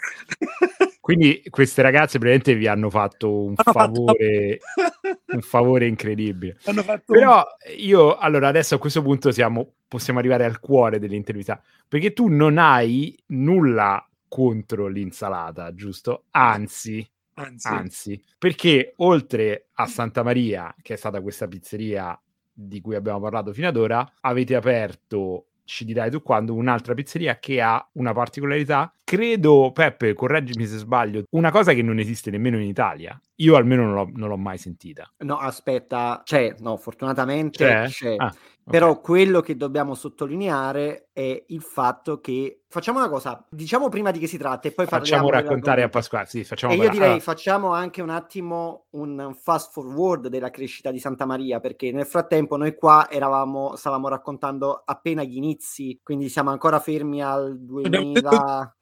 [1.05, 5.19] Quindi queste ragazze praticamente vi hanno fatto un hanno favore, fatto...
[5.35, 6.57] un favore incredibile.
[7.05, 7.45] Però
[7.77, 12.57] io, allora, adesso a questo punto siamo, possiamo arrivare al cuore dell'intervista, perché tu non
[12.57, 16.23] hai nulla contro l'insalata, giusto?
[16.31, 17.67] Anzi, anzi.
[17.67, 22.19] anzi, perché oltre a Santa Maria, che è stata questa pizzeria
[22.51, 27.37] di cui abbiamo parlato fino ad ora, avete aperto ci dirai tu quando, un'altra pizzeria
[27.39, 28.93] che ha una particolarità.
[29.03, 33.19] Credo, Peppe, correggimi se sbaglio, una cosa che non esiste nemmeno in Italia.
[33.39, 35.11] Io almeno non l'ho, non l'ho mai sentita.
[35.19, 37.87] No, aspetta, c'è, no, fortunatamente c'è.
[37.87, 38.15] c'è.
[38.17, 38.33] Ah,
[38.67, 39.03] Però okay.
[39.03, 44.27] quello che dobbiamo sottolineare è il fatto che facciamo una cosa, diciamo prima di che
[44.27, 46.25] si tratta e poi facciamo raccontare a Pasquale.
[46.25, 47.21] Sì, facciamo e io direi allora.
[47.21, 52.57] facciamo anche un attimo un fast forward della crescita di Santa Maria perché nel frattempo
[52.57, 58.75] noi qua eravamo stavamo raccontando appena gli inizi, quindi siamo ancora fermi al 2000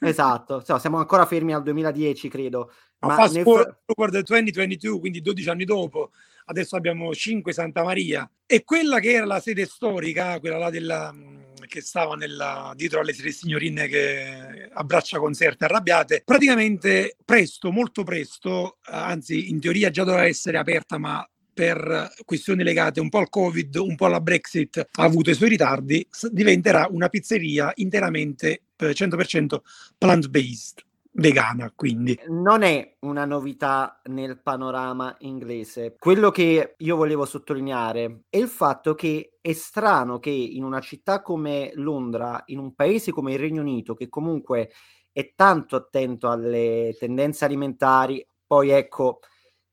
[0.00, 2.70] Esatto, cioè, siamo ancora fermi al 2010, credo.
[3.06, 4.22] Ma, fast forward fra...
[4.22, 6.10] 2022, quindi 12 anni dopo,
[6.46, 8.28] adesso abbiamo 5 Santa Maria.
[8.46, 13.00] E quella che era la sede storica, quella là della, mm, che stava nella, dietro
[13.00, 19.90] alle tre signorine che a braccia conserte arrabbiate, praticamente presto, molto presto, anzi in teoria
[19.90, 24.20] già doveva essere aperta ma per questioni legate un po' al Covid, un po' alla
[24.20, 29.56] Brexit, ha avuto i suoi ritardi, diventerà una pizzeria interamente 100%
[29.96, 30.85] plant-based
[31.16, 32.18] vegana, quindi.
[32.28, 35.94] Non è una novità nel panorama inglese.
[35.98, 41.22] Quello che io volevo sottolineare è il fatto che è strano che in una città
[41.22, 44.70] come Londra, in un paese come il Regno Unito, che comunque
[45.10, 49.20] è tanto attento alle tendenze alimentari, poi ecco,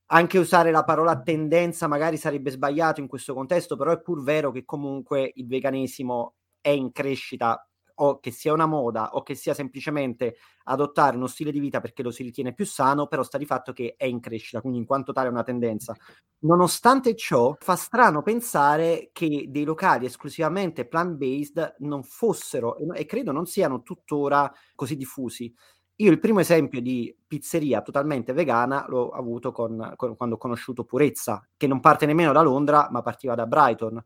[0.08, 4.52] anche usare la parola tendenza magari sarebbe sbagliato in questo contesto, però è pur vero
[4.52, 9.54] che comunque il veganesimo è in crescita o che sia una moda o che sia
[9.54, 13.46] semplicemente adottare uno stile di vita perché lo si ritiene più sano, però sta di
[13.46, 15.96] fatto che è in crescita, quindi in quanto tale è una tendenza.
[16.40, 23.46] Nonostante ciò, fa strano pensare che dei locali esclusivamente plant-based non fossero e credo non
[23.46, 25.54] siano tuttora così diffusi.
[25.98, 30.86] Io il primo esempio di pizzeria totalmente vegana l'ho avuto con, con, quando ho conosciuto
[30.86, 34.04] Purezza, che non parte nemmeno da Londra, ma partiva da Brighton.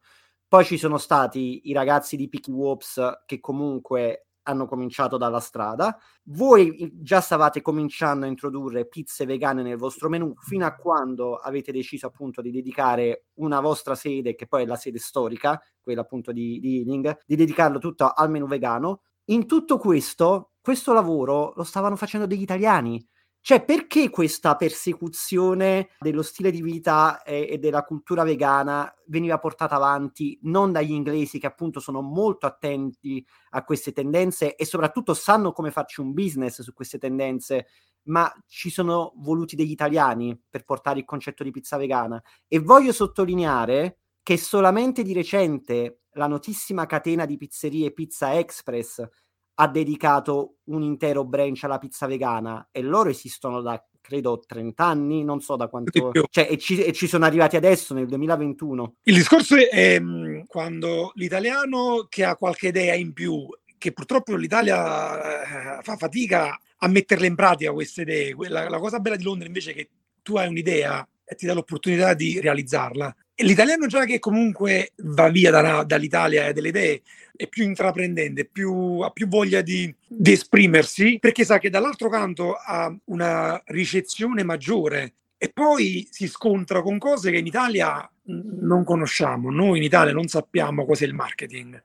[0.49, 5.97] Poi ci sono stati i ragazzi di Picky Wops che comunque hanno cominciato dalla strada.
[6.23, 11.73] Voi già stavate cominciando a introdurre pizze vegane nel vostro menù fino a quando avete
[11.73, 16.31] deciso appunto di dedicare una vostra sede, che poi è la sede storica, quella appunto
[16.31, 19.01] di, di Ealing, di dedicarlo tutto al menù vegano.
[19.25, 23.05] In tutto questo, questo lavoro lo stavano facendo degli italiani
[23.47, 29.75] cioè, perché questa persecuzione dello stile di vita e, e, della cultura vegana veniva portata
[29.75, 35.53] avanti non dagli inglesi, che appunto sono molto attenti a queste tendenze e soprattutto sanno
[35.53, 37.67] come farci un business su queste tendenze,
[38.07, 42.21] ma ci sono voluti degli italiani per portare il concetto di pizza vegana.
[42.49, 49.07] E voglio sottolineare che solamente di recente la notissima catena di pizzerie Pizza Express
[49.59, 55.23] ha dedicato un intero branch alla pizza vegana e loro esistono da credo 30 anni,
[55.23, 58.95] non so da quanto, cioè, e ci, e ci, sono arrivati adesso nel 2021.
[59.03, 63.45] Il discorso è mh, quando l'italiano che ha qualche idea in più,
[63.77, 68.99] che purtroppo l'Italia eh, fa fatica a metterle in pratica queste idee, la, la cosa
[68.99, 69.89] bella di Londra invece è che
[70.21, 73.13] tu hai un'idea e ti dà l'opportunità di realizzarla.
[73.39, 77.01] L'italiano già che comunque va via da, dall'Italia e delle idee
[77.35, 82.53] è più intraprendente, più, ha più voglia di, di esprimersi perché sa che dall'altro canto
[82.53, 89.51] ha una ricezione maggiore e poi si scontra con cose che in Italia non conosciamo.
[89.51, 91.79] Noi in Italia non sappiamo cos'è il marketing.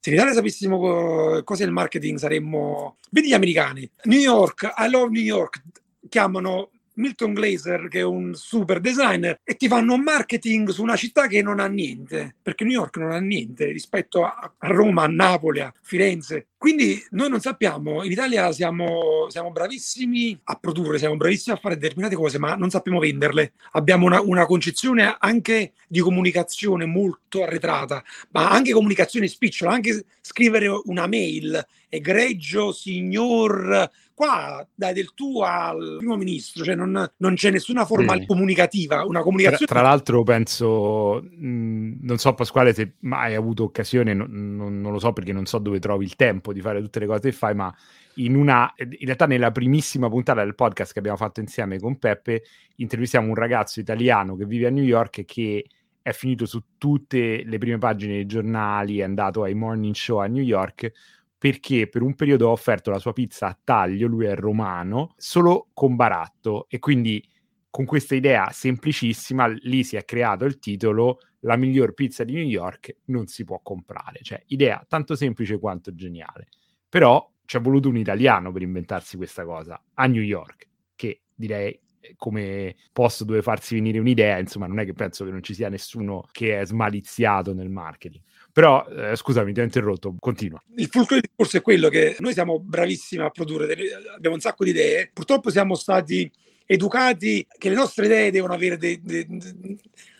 [0.00, 2.96] Se in Italia sapessimo cos'è il marketing saremmo...
[3.10, 3.88] Vedi gli americani.
[4.04, 5.62] New York, I love New York,
[6.08, 10.96] chiamano Milton Glaser, che è un super designer, e ti fanno un marketing su una
[10.96, 15.08] città che non ha niente, perché New York non ha niente rispetto a, Roma, a
[15.08, 16.48] Napoli, a Firenze.
[16.58, 21.76] Quindi noi non sappiamo, in Italia siamo, siamo, bravissimi a produrre, siamo bravissimi a fare
[21.76, 23.52] determinate cose, ma non sappiamo venderle.
[23.72, 30.66] Abbiamo una, una concezione anche di comunicazione molto arretrata, ma anche comunicazione spicciola, anche scrivere
[30.84, 37.50] una mail, egregio signor qua dai del tu al primo ministro, cioè non, non c'è
[37.50, 38.24] nessuna forma mm.
[38.24, 39.66] comunicativa, una comunicazione...
[39.66, 44.80] Tra, tra l'altro penso, mh, non so Pasquale se mai hai avuto occasione, non, non,
[44.80, 47.20] non, lo so perché non so dove trovi il tempo di fare tutte le cose
[47.20, 47.72] che fai, ma
[48.14, 52.44] in una, in realtà nella primissima puntata del podcast che abbiamo fatto insieme con Peppe,
[52.76, 55.66] intervistiamo un ragazzo italiano che vive a New York e che
[56.00, 60.26] è finito su tutte le prime pagine dei giornali, è andato ai morning show a
[60.26, 60.90] New York
[61.38, 65.68] perché per un periodo ha offerto la sua pizza a taglio, lui è romano, solo
[65.74, 67.22] con baratto e quindi
[67.70, 72.46] con questa idea semplicissima lì si è creato il titolo La miglior pizza di New
[72.46, 76.48] York non si può comprare, cioè idea tanto semplice quanto geniale.
[76.88, 81.78] Però ci è voluto un italiano per inventarsi questa cosa a New York, che direi
[82.16, 85.68] come posto dove farsi venire un'idea, insomma, non è che penso che non ci sia
[85.68, 88.22] nessuno che è smaliziato nel marketing.
[88.56, 90.58] Però, eh, scusami, ti ho interrotto, continua.
[90.76, 93.76] Il fulcro del discorso è quello che noi siamo bravissimi a produrre,
[94.14, 96.32] abbiamo un sacco di idee, purtroppo siamo stati
[96.64, 99.76] educati che le nostre idee devono avere de, de, de,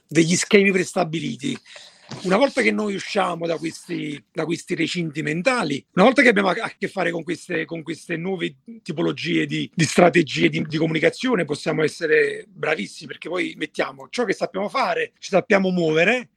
[0.07, 1.59] degli schemi prestabiliti
[2.23, 6.49] una volta che noi usciamo da questi, da questi recinti mentali, una volta che abbiamo
[6.49, 11.45] a, che fare con queste, con queste nuove tipologie di, di strategie di, di, comunicazione,
[11.45, 16.31] possiamo essere bravissimi perché poi mettiamo ciò che sappiamo fare, ci sappiamo muovere,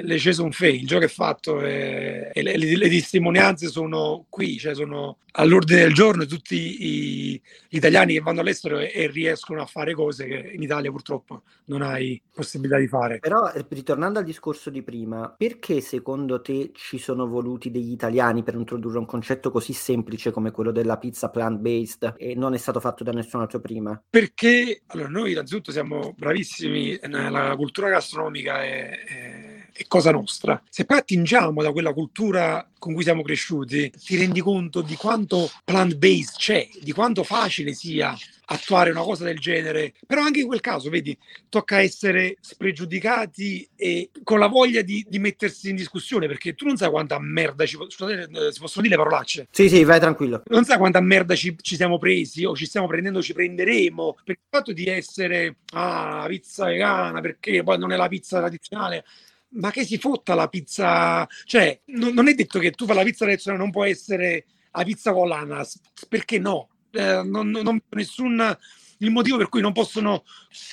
[0.00, 4.26] le cese sono fail, ciò che è fatto è, e le, le, le, testimonianze sono
[4.28, 9.06] qui, cioè sono all'ordine del giorno tutti i, gli italiani che vanno all'estero e, e,
[9.08, 13.18] riescono a fare cose che in Italia purtroppo non hai possibilità di fare.
[13.18, 18.42] Però eh, ritornando al discorso di prima, perché secondo te ci sono voluti degli italiani
[18.42, 22.80] per introdurre un concetto così semplice come quello della pizza plant-based e non è stato
[22.80, 24.00] fatto da nessun altro prima?
[24.08, 29.41] Perché allora, noi innanzitutto siamo bravissimi nella cultura gastronomica e
[29.72, 30.62] è cosa nostra.
[30.68, 35.48] Se poi attingiamo da quella cultura con cui siamo cresciuti, ti rendi conto di quanto
[35.64, 39.94] plant-based c'è, di quanto facile sia attuare una cosa del genere.
[40.06, 41.16] Però anche in quel caso, vedi,
[41.48, 46.76] tocca essere spregiudicati e con la voglia di, di mettersi in discussione, perché tu non
[46.76, 49.46] sai quanta merda ci scusate, eh, si possono dire parolacce.
[49.50, 50.42] Sì, sì, vai tranquillo.
[50.46, 54.18] Non sai quanta merda ci, ci siamo presi o ci stiamo prendendo, ci prenderemo.
[54.24, 59.04] Per il fatto di essere ah, pizza vegana, perché poi non è la pizza tradizionale
[59.52, 61.26] ma che si fotta la pizza?
[61.44, 64.84] Cioè, non, non è detto che tu fai la pizza tradizionale, non può essere la
[64.84, 66.68] pizza con l'ananas, perché no?
[66.90, 68.56] Eh, non, non, non nessun
[68.98, 70.24] il motivo per cui non possono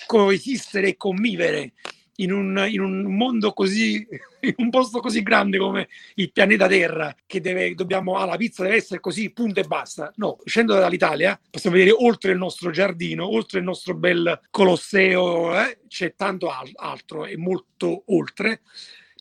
[0.05, 1.73] coesistere e convivere.
[2.19, 4.05] In un, in un mondo così,
[4.41, 8.63] in un posto così grande come il pianeta Terra, che deve, dobbiamo, ah, la pizza
[8.63, 10.11] deve essere così, punto e basta.
[10.15, 15.79] No, scendo dall'Italia, possiamo vedere oltre il nostro giardino, oltre il nostro bel Colosseo, eh,
[15.87, 18.61] c'è tanto al- altro e molto oltre.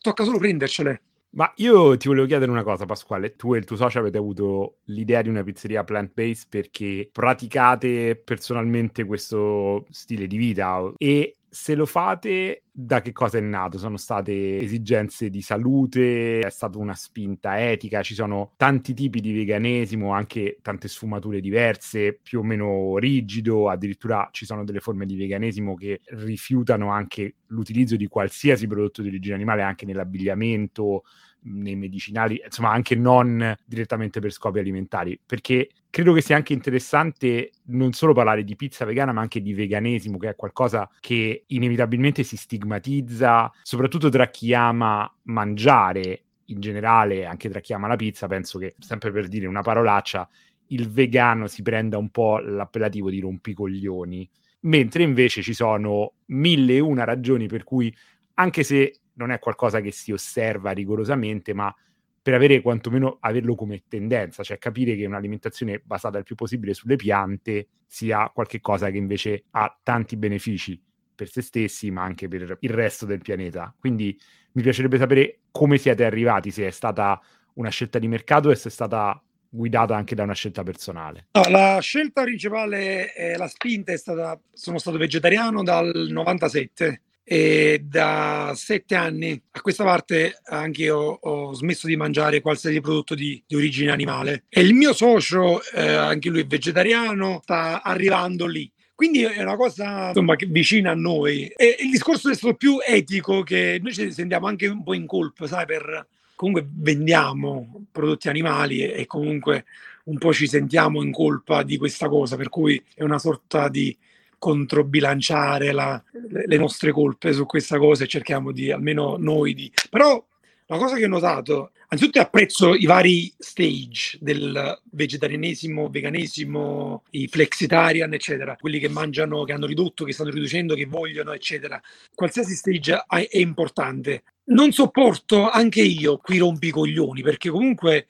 [0.01, 1.03] Tocca solo prendercele.
[1.31, 3.37] Ma io ti volevo chiedere una cosa, Pasquale.
[3.37, 9.05] Tu e il tuo socio avete avuto l'idea di una pizzeria plant-based perché praticate personalmente
[9.05, 13.77] questo stile di vita e se lo fate, da che cosa è nato?
[13.77, 19.33] Sono state esigenze di salute, è stata una spinta etica, ci sono tanti tipi di
[19.33, 25.17] veganesimo, anche tante sfumature diverse, più o meno rigido, addirittura ci sono delle forme di
[25.17, 31.03] veganesimo che rifiutano anche l'utilizzo di qualsiasi prodotto di origine animale, anche nell'abbigliamento,
[31.42, 37.53] nei medicinali, insomma anche non direttamente per scopi alimentari, perché credo che sia anche interessante
[37.66, 42.22] non solo parlare di pizza vegana, ma anche di veganesimo, che è qualcosa che inevitabilmente
[42.22, 48.27] si stigmatizza, soprattutto tra chi ama mangiare in generale, anche tra chi ama la pizza,
[48.27, 50.29] penso che, sempre per dire una parolaccia,
[50.68, 54.29] il vegano si prenda un po' l'appellativo di rompicoglioni,
[54.61, 57.94] mentre invece ci sono mille e una ragioni per cui,
[58.35, 61.75] anche se non è qualcosa che si osserva rigorosamente, ma
[62.21, 66.97] per avere quantomeno averlo come tendenza, cioè capire che un'alimentazione basata il più possibile sulle
[66.97, 70.81] piante sia qualcosa che invece ha tanti benefici
[71.15, 73.75] per se stessi, ma anche per il resto del pianeta.
[73.79, 74.19] Quindi
[74.53, 77.21] mi piacerebbe sapere come siete arrivati, se è stata
[77.55, 81.29] una scelta di mercato e se è stata guidata anche da una scelta personale.
[81.33, 87.85] No, la scelta principale, eh, la spinta è stata, sono stato vegetariano dal 97 e
[87.85, 93.43] da sette anni a questa parte anche io ho smesso di mangiare qualsiasi prodotto di,
[93.47, 98.71] di origine animale e il mio socio, eh, anche lui è vegetariano, sta arrivando lì.
[98.95, 101.47] Quindi è una cosa insomma, vicina a noi.
[101.49, 105.05] E il discorso è stato più etico che noi ci sentiamo anche un po' in
[105.05, 109.67] colpa, sai, per comunque vendiamo prodotti animali e, e comunque
[110.05, 113.95] un po' ci sentiamo in colpa di questa cosa, per cui è una sorta di
[114.38, 119.70] controbilanciare la, le nostre colpe su questa cosa e cerchiamo di, almeno noi, di...
[119.90, 120.24] Però
[120.70, 128.12] la cosa che ho notato, anzitutto apprezzo i vari stage del vegetarianesimo, veganesimo, i flexitarian,
[128.12, 131.81] eccetera, quelli che mangiano, che hanno ridotto, che stanno riducendo, che vogliono, eccetera.
[132.14, 134.24] Qualsiasi stage è importante.
[134.44, 138.07] Non sopporto anche io qui rompicoglioni, perché comunque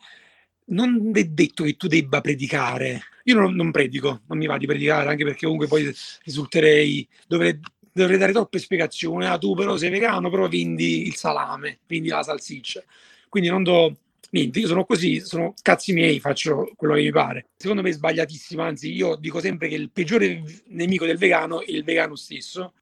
[0.66, 3.02] non è detto che tu debba predicare.
[3.28, 7.60] Io non, non, predico, non mi va di predicare, anche perché comunque poi risulterei, dovrei,
[7.92, 9.26] dovrei dare troppe spiegazioni.
[9.26, 12.82] Ah, tu però sei vegano, però vendi il salame, vendi la salsiccia.
[13.28, 13.94] Quindi non do
[14.30, 17.48] niente, io sono così, sono cazzi miei, faccio quello che mi pare.
[17.56, 21.70] Secondo me è sbagliatissimo, anzi io dico sempre che il peggiore nemico del vegano è
[21.70, 22.72] il vegano stesso.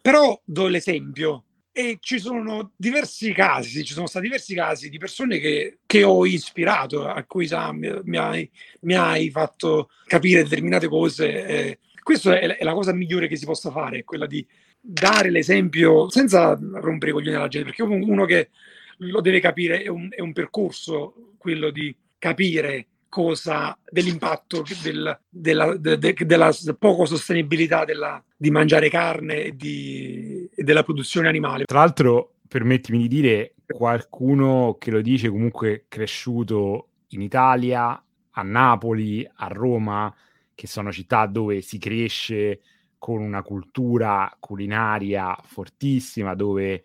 [0.00, 1.42] Però do l'esempio,
[1.78, 6.24] e ci sono diversi casi, ci sono stati diversi casi di persone che, che ho
[6.24, 11.46] ispirato, a cui sa, mi, hai, mi, hai, fatto capire determinate cose.
[11.46, 14.46] Eh, questa è, la cosa migliore che si possa fare, quella di
[14.80, 18.48] dare l'esempio senza rompere i coglioni alla gente, perché uno che
[19.00, 22.86] lo deve capire è un, è un percorso, quello di capire
[23.16, 30.46] cosa dell'impatto del, della, de, de, della poco sostenibilità della, di mangiare carne e, di,
[30.54, 31.64] e della produzione animale.
[31.64, 39.26] Tra l'altro, permettimi di dire, qualcuno che lo dice comunque cresciuto in Italia, a Napoli,
[39.36, 40.14] a Roma,
[40.54, 42.60] che sono città dove si cresce
[42.98, 46.84] con una cultura culinaria fortissima, dove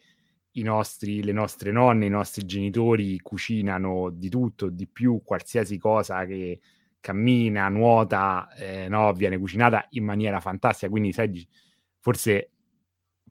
[0.55, 6.59] nostri, le nostre nonne, i nostri genitori cucinano di tutto, di più, qualsiasi cosa che
[6.99, 10.89] cammina, nuota, eh, no, viene cucinata in maniera fantastica.
[10.89, 11.47] Quindi, sai,
[11.99, 12.51] forse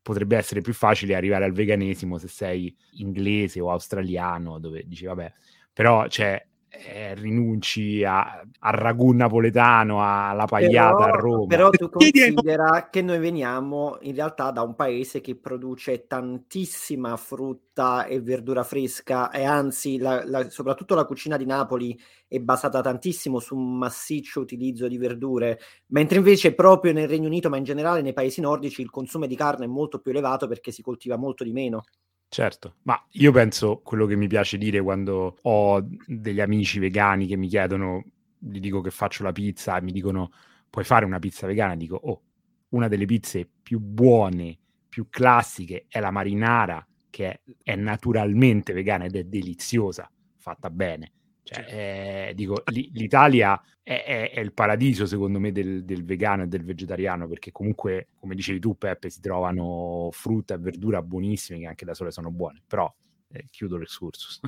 [0.03, 5.33] potrebbe essere più facile arrivare al veganesimo se sei inglese o australiano, dove dici, vabbè,
[5.73, 11.47] però c'è eh, rinunci a, al ragù napoletano, alla pagliata però, a Roma.
[11.47, 18.05] Però tu considera che noi veniamo in realtà da un paese che produce tantissima frutta
[18.07, 23.41] e verdura fresca e anzi la, la, soprattutto la cucina di Napoli è basata tantissimo
[23.41, 28.01] su un massiccio utilizzo di verdure, mentre invece proprio nel Regno Unito, ma in generale
[28.01, 31.43] nei paesi nordici, il consumo di carne è molto più elevato perché si coltiva molto
[31.43, 31.83] di meno.
[32.33, 37.37] Certo, ma io penso quello che mi piace dire quando ho degli amici vegani che
[37.37, 38.05] mi chiedono,
[38.39, 40.31] gli dico che faccio la pizza e mi dicono
[40.71, 42.23] puoi fare una pizza vegana, dico oh,
[42.71, 44.57] una delle pizze più buone,
[44.89, 51.11] più classiche è la marinara che è, è naturalmente vegana ed è deliziosa, fatta bene.
[51.43, 56.47] Cioè, eh, dico, l'Italia è, è, è, il paradiso, secondo me, del, del, vegano e
[56.47, 61.67] del vegetariano, perché comunque, come dicevi tu, Peppe, si trovano frutta e verdura buonissime, che
[61.67, 62.63] anche da sole sono buone.
[62.67, 62.93] Però,
[63.33, 64.41] eh, chiudo l'excursus.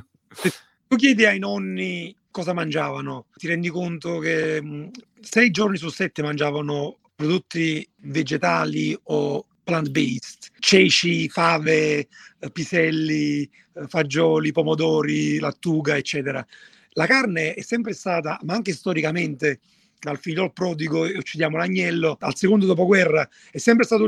[0.87, 4.87] Tu chiedi ai nonni cosa mangiavano, ti rendi conto che mh, mm,
[5.21, 12.07] sei giorni su sette mangiavano prodotti vegetali o plant-based, ceci, fave,
[12.39, 16.45] eh, piselli, eh, fagioli, pomodori, lattuga, eccetera.
[16.93, 19.59] La carne è sempre stata, ma anche storicamente,
[20.03, 24.05] dal figlio al prodigo e uccidiamo l'agnello, al secondo dopoguerra, è sempre stato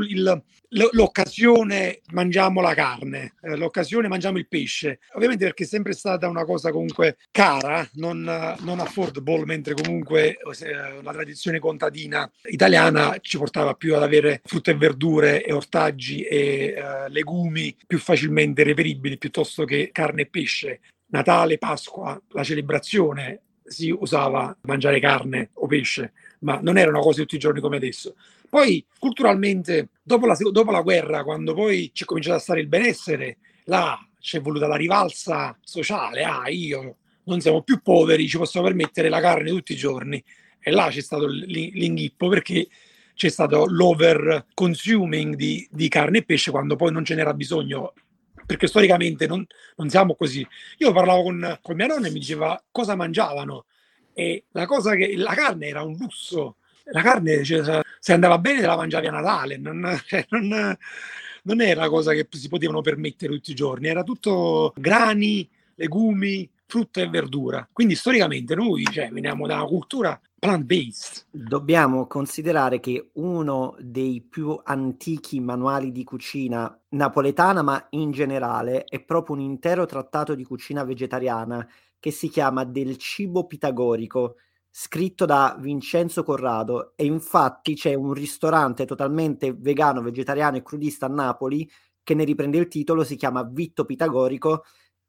[0.92, 5.00] l'occasione mangiamo la carne, eh, l'occasione mangiamo il pesce.
[5.14, 8.22] Ovviamente perché è sempre stata una cosa comunque cara, non,
[8.60, 14.70] non affordable, mentre comunque eh, la tradizione contadina italiana ci portava più ad avere frutta
[14.72, 20.80] e verdure e ortaggi e eh, legumi più facilmente reperibili piuttosto che carne e pesce.
[21.08, 27.36] Natale, Pasqua, la celebrazione si usava mangiare carne o pesce, ma non erano cose tutti
[27.36, 28.14] i giorni come adesso.
[28.48, 32.68] Poi culturalmente, dopo la, dopo la guerra, quando poi ci è cominciato a stare il
[32.68, 38.66] benessere, là c'è voluta la rivalsa sociale, ah io non siamo più poveri, ci possiamo
[38.66, 40.22] permettere la carne tutti i giorni.
[40.60, 42.66] E là c'è stato l'inghippo perché
[43.14, 47.94] c'è stato l'over consuming di, di carne e pesce quando poi non ce n'era bisogno
[48.46, 49.44] perché storicamente non,
[49.76, 50.46] non siamo così.
[50.78, 53.66] Io parlavo con, con, mia nonna e mi diceva cosa mangiavano
[54.14, 56.56] e la cosa che la carne era un lusso.
[56.84, 60.76] La carne, cioè, se andava bene, la mangiavi a Natale, non, cioè, non,
[61.42, 67.00] non era cosa che si potevano permettere tutti i giorni, era tutto grani, legumi, frutta
[67.00, 67.68] e verdura.
[67.72, 71.26] Quindi storicamente noi cioè, veniamo da una cultura plant-based.
[71.30, 79.02] Dobbiamo considerare che uno dei più antichi manuali di cucina napoletana, ma in generale, è
[79.02, 81.66] proprio un intero trattato di cucina vegetariana
[81.98, 84.36] che si chiama Del cibo pitagorico,
[84.70, 91.08] scritto da Vincenzo Corrado e infatti c'è un ristorante totalmente vegano, vegetariano e crudista a
[91.08, 91.68] Napoli
[92.02, 94.64] che ne riprende il titolo, si chiama Vitto Pitagorico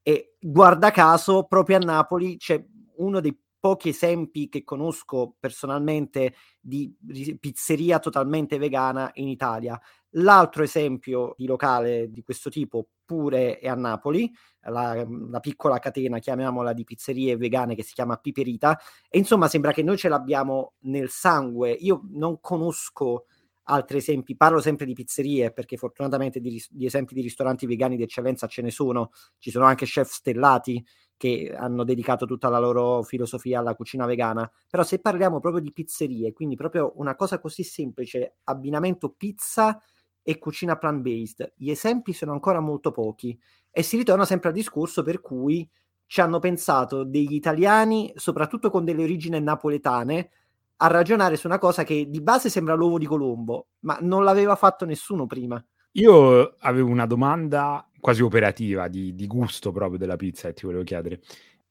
[0.08, 2.64] e guarda caso proprio a Napoli c'è
[2.96, 6.96] uno dei pochi esempi che conosco personalmente di
[7.38, 9.78] pizzeria totalmente vegana in Italia.
[10.12, 16.20] L'altro esempio di locale di questo tipo pure è a Napoli, la, la, piccola catena,
[16.20, 18.80] chiamiamola di pizzerie vegane che si chiama Piperita.
[19.10, 21.72] E insomma sembra che noi ce l'abbiamo nel sangue.
[21.72, 23.26] Io non conosco
[23.70, 28.04] altri esempi, parlo sempre di pizzerie perché fortunatamente di, di esempi di ristoranti vegani di
[28.04, 30.84] eccellenza ce ne sono, ci sono anche chef stellati
[31.18, 35.74] che hanno dedicato tutta la loro filosofia alla cucina vegana, però se parliamo proprio di
[35.74, 39.82] pizzerie, quindi proprio una cosa così semplice, abbinamento pizza
[40.22, 43.38] e cucina plant-based, gli esempi sono ancora molto pochi.
[43.72, 45.68] E si ritorna sempre al discorso per cui
[46.06, 50.30] ci hanno pensato degli italiani, soprattutto con delle origini napoletane,
[50.78, 54.56] a ragionare su una cosa che di base sembra l'uovo di Colombo, ma non l'aveva
[54.56, 55.64] fatto nessuno prima.
[55.94, 60.84] Io avevo una domanda quasi operativa, di, di gusto proprio della pizza, e ti volevo
[60.84, 61.22] chiedere.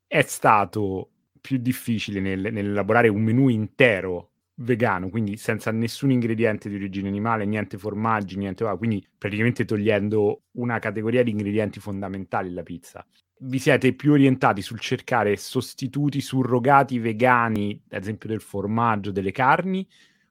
[0.07, 6.75] È stato più difficile nel, nell'elaborare un menù intero vegano, quindi senza nessun ingrediente di
[6.75, 13.07] origine animale, niente formaggi, niente, quindi praticamente togliendo una categoria di ingredienti fondamentali alla pizza.
[13.39, 19.87] Vi siete più orientati sul cercare sostituti surrogati vegani, ad esempio del formaggio, delle carni,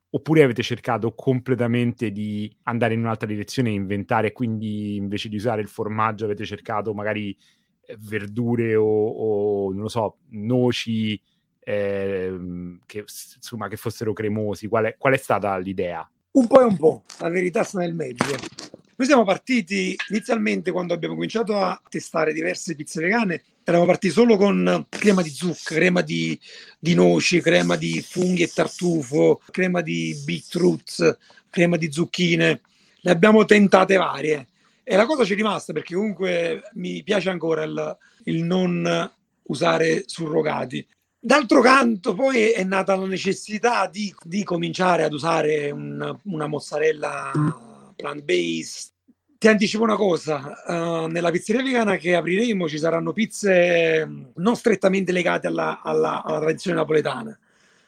[0.10, 5.62] oppure avete cercato completamente di andare in un'altra direzione e inventare, quindi invece di usare
[5.62, 7.38] il formaggio avete cercato magari
[7.86, 11.22] eh, verdure o, o non lo so, noci
[11.60, 12.38] eh,
[12.86, 14.68] che, insomma, che fossero cremosi?
[14.68, 16.10] Qual è, qual è stata l'idea?
[16.32, 18.24] Un po' e un po', la verità sta nel mezzo.
[18.98, 24.38] Noi siamo partiti inizialmente quando abbiamo cominciato a testare diverse pizze vegane, eravamo partiti solo
[24.38, 26.40] con crema di zucca, crema di,
[26.80, 31.18] di noci, crema di funghi e tartufo, crema di beetroots,
[31.50, 32.62] crema di zucchine.
[33.02, 34.48] Le abbiamo tentate varie
[34.82, 39.12] e la cosa ci è rimasta perché comunque mi piace ancora il, il non
[39.44, 40.88] usare surrogati.
[41.20, 47.75] D'altro canto, poi è nata la necessità di, di cominciare ad usare un, una mozzarella
[47.96, 48.94] plant-based.
[49.38, 55.12] Ti anticipo una cosa, uh, nella pizzeria vegana che apriremo ci saranno pizze non strettamente
[55.12, 57.38] legate alla, alla, alla tradizione napoletana,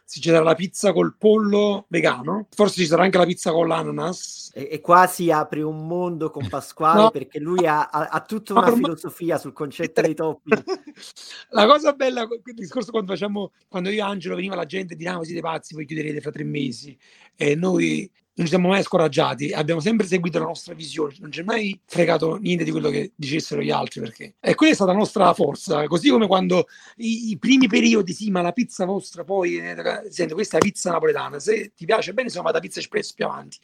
[0.08, 4.51] ci sarà la pizza col pollo vegano, forse ci sarà anche la pizza con l'ananas.
[4.53, 7.10] E, e qua si apre un mondo con Pasquale no.
[7.12, 10.64] perché lui ha, ha, ha tutta una filosofia sul concetto dei topping.
[11.51, 14.95] la cosa bella, il discorso quando facciamo, quando io e Angelo veniva la gente e
[14.95, 16.97] diceva, ah, siete pazzi, voi chiuderete fra tre mesi.
[17.36, 21.41] E noi non ci siamo mai scoraggiati, abbiamo sempre seguito la nostra visione, non ci
[21.41, 24.91] è mai fregato niente di quello che dicessero gli altri perché e quella è stata
[24.91, 26.67] la nostra forza, così come quando
[26.97, 29.75] i, i primi periodi, sì, ma la pizza vostra poi, eh,
[30.09, 33.25] senti, questa è la pizza napoletana, se ti piace bene siamo da Pizza Espresso più
[33.25, 33.57] avanti.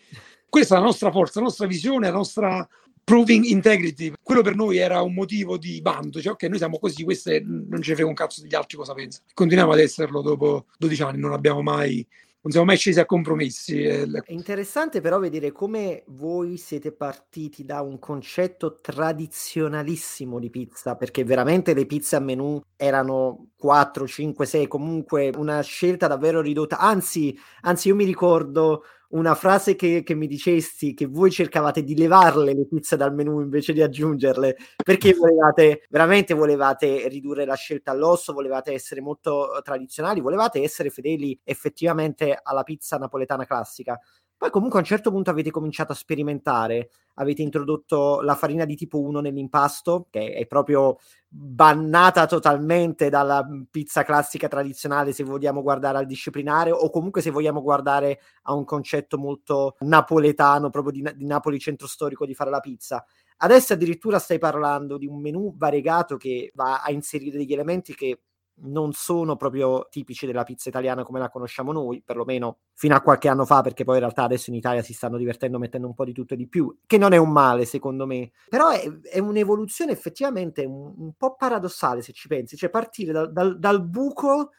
[0.49, 2.67] Questa è la nostra forza, la nostra visione, la nostra
[3.03, 4.13] proving integrity.
[4.21, 7.39] Quello per noi era un motivo di bando, cioè ok, noi siamo così, questo è,
[7.39, 9.26] non ci frega un cazzo degli altri cosa pensano.
[9.34, 12.05] Continuiamo ad esserlo dopo 12 anni, non abbiamo mai
[12.44, 13.84] non siamo mai scesi a compromessi.
[13.84, 21.24] È interessante però vedere come voi siete partiti da un concetto tradizionalissimo di pizza, perché
[21.24, 26.80] veramente le pizze a menù erano 4, 5, 6, comunque una scelta davvero ridotta.
[26.80, 28.84] Anzi, anzi io mi ricordo
[29.14, 33.41] una frase che, che, mi dicesti che voi cercavate di levarle le pizze dal menù
[33.41, 40.20] invece di aggiungerle perché volevate veramente volevate ridurre la scelta all'osso, volevate essere molto tradizionali,
[40.20, 43.99] volevate essere fedeli effettivamente alla pizza napoletana classica.
[44.44, 48.76] Poi comunque a un certo punto avete cominciato a sperimentare, avete introdotto la farina di
[48.76, 50.98] tipo 1 nell'impasto, che è proprio
[51.30, 57.62] bannata totalmente dalla pizza classica tradizionale se vogliamo guardare al disciplinare o comunque se vogliamo
[57.62, 62.60] guardare a un concetto molto napoletano, proprio di, di Napoli centro storico di fare la
[62.60, 63.02] pizza.
[63.38, 68.20] Adesso addirittura stai parlando di un menù variegato che va a inserire degli elementi che
[68.56, 73.28] non sono proprio tipici della pizza italiana come la conosciamo noi, perlomeno fino a qualche
[73.28, 76.06] anno fa, perché poi in realtà adesso in Italia si stanno divertendo mettendo un po'
[76.06, 79.20] di tutto e di più, che non è un male secondo me, però è, è
[79.20, 84.51] un'evoluzione effettivamente un, un, po' paradossale se ci pensi, cioè partire dal, dal, dal buco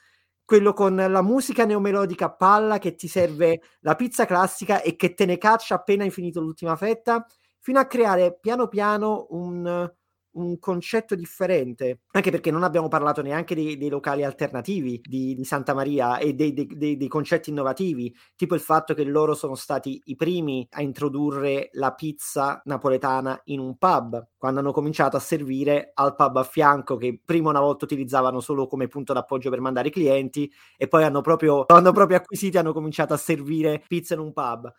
[0.45, 5.15] quello con la musica neomelodica a palla che ti serve la pizza classica e che
[5.15, 7.25] te ne caccia appena hai finito l'ultima fetta,
[7.61, 9.91] fino a creare piano piano un,
[10.35, 15.45] un concetto differente, anche perché non abbiamo parlato neanche dei, dei locali alternativi di, di,
[15.45, 20.01] Santa Maria e dei, dei, dei, concetti innovativi, tipo il fatto che loro sono stati
[20.05, 25.91] i primi a introdurre la pizza napoletana in un pub, quando hanno cominciato a servire
[25.95, 29.89] al pub a fianco, che prima una volta utilizzavano solo come punto d'appoggio per mandare
[29.89, 34.21] i clienti, e poi hanno proprio, hanno proprio acquisiti, hanno cominciato a servire pizza in
[34.21, 34.73] un pub.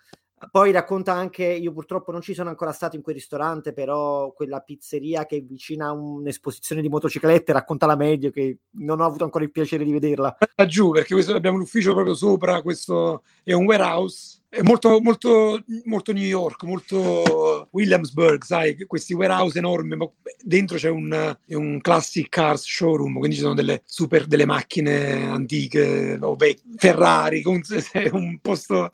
[0.51, 4.59] Poi racconta anche, io purtroppo non ci sono ancora stato in quel ristorante, però quella
[4.59, 9.23] pizzeria che è vicina a un'esposizione di motociclette, racconta la meglio, che non ho avuto
[9.23, 10.35] ancora il piacere di vederla.
[10.67, 16.23] Giù, perché questo, abbiamo l'ufficio proprio sopra, questo è un warehouse molto, molto, molto New
[16.23, 20.09] York, molto Williamsburg, sai, questi warehouse enormi, ma
[20.41, 26.17] dentro c'è un, un classic cars showroom, quindi ci sono delle super delle macchine antiche,
[26.21, 26.37] o
[26.77, 27.43] Ferrari,
[27.91, 28.91] è un posto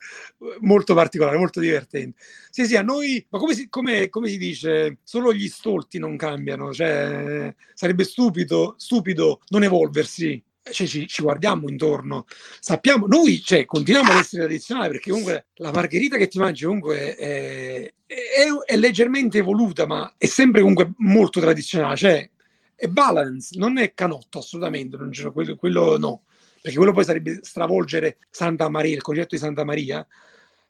[0.62, 2.20] molto particolare, molto divertente.
[2.50, 6.18] Sì, sì, a noi, ma come si, come, come si dice, solo gli stolti non
[6.18, 12.26] cambiano, cioè sarebbe stupido, stupido non evolversi cioè, ci, ci, guardiamo intorno,
[12.60, 17.16] sappiamo, noi cioè, continuiamo ad essere tradizionali perché comunque la margherita che ti mangi comunque
[17.16, 22.30] è, è, è, leggermente evoluta, ma è sempre comunque molto tradizionale, cioè
[22.76, 26.24] è balance, non è canotto assolutamente, non c'è quello, quello no,
[26.62, 30.06] perché quello poi sarebbe stravolgere Santa Maria, il concetto di Santa Maria,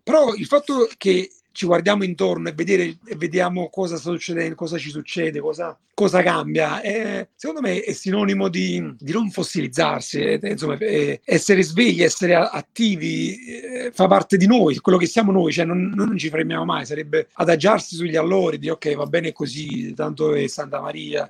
[0.03, 4.77] però il fatto che ci guardiamo intorno e, vedere, e vediamo cosa sta succedendo, cosa
[4.77, 10.39] ci succede, cosa, cosa cambia, è, secondo me è sinonimo di, di non fossilizzarsi, è,
[10.41, 15.51] insomma, è, essere svegli, essere attivi, eh, fa parte di noi, quello che siamo noi,
[15.51, 19.93] cioè non, non ci fermiamo mai, sarebbe adagiarsi sugli allori, di ok va bene così,
[19.93, 21.29] tanto è Santa Maria,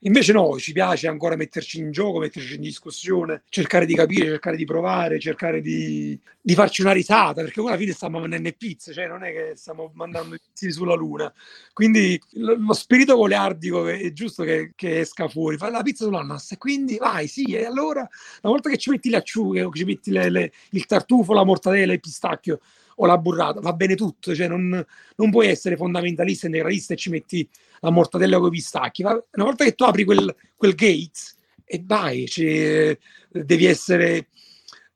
[0.00, 4.56] Invece no, ci piace ancora metterci in gioco, metterci in discussione, cercare di capire, cercare
[4.56, 9.06] di provare, cercare di, di farci una risata, perché alla fine stiamo mandando pizze, cioè
[9.06, 11.32] non è che stiamo mandando i pizzi sulla luna.
[11.72, 16.52] Quindi lo, lo spirito goliardico è giusto che, che, esca fuori, fa la pizza sull'ananas
[16.52, 19.78] e quindi vai, sì, e allora una volta che ci metti le acciughe, o che
[19.78, 22.60] ci metti le, le, il tartufo, la mortadella, il pistacchio,
[22.96, 24.84] o la burrata, va bene tutto, cioè non,
[25.16, 27.48] non puoi essere fondamentalista e integralista e ci metti
[27.80, 29.02] la mortadella con i pistacchi.
[29.02, 32.96] Una volta che tu apri quel, quel gate e vai, cioè,
[33.30, 34.28] devi essere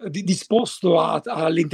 [0.09, 1.67] disposto a, alle.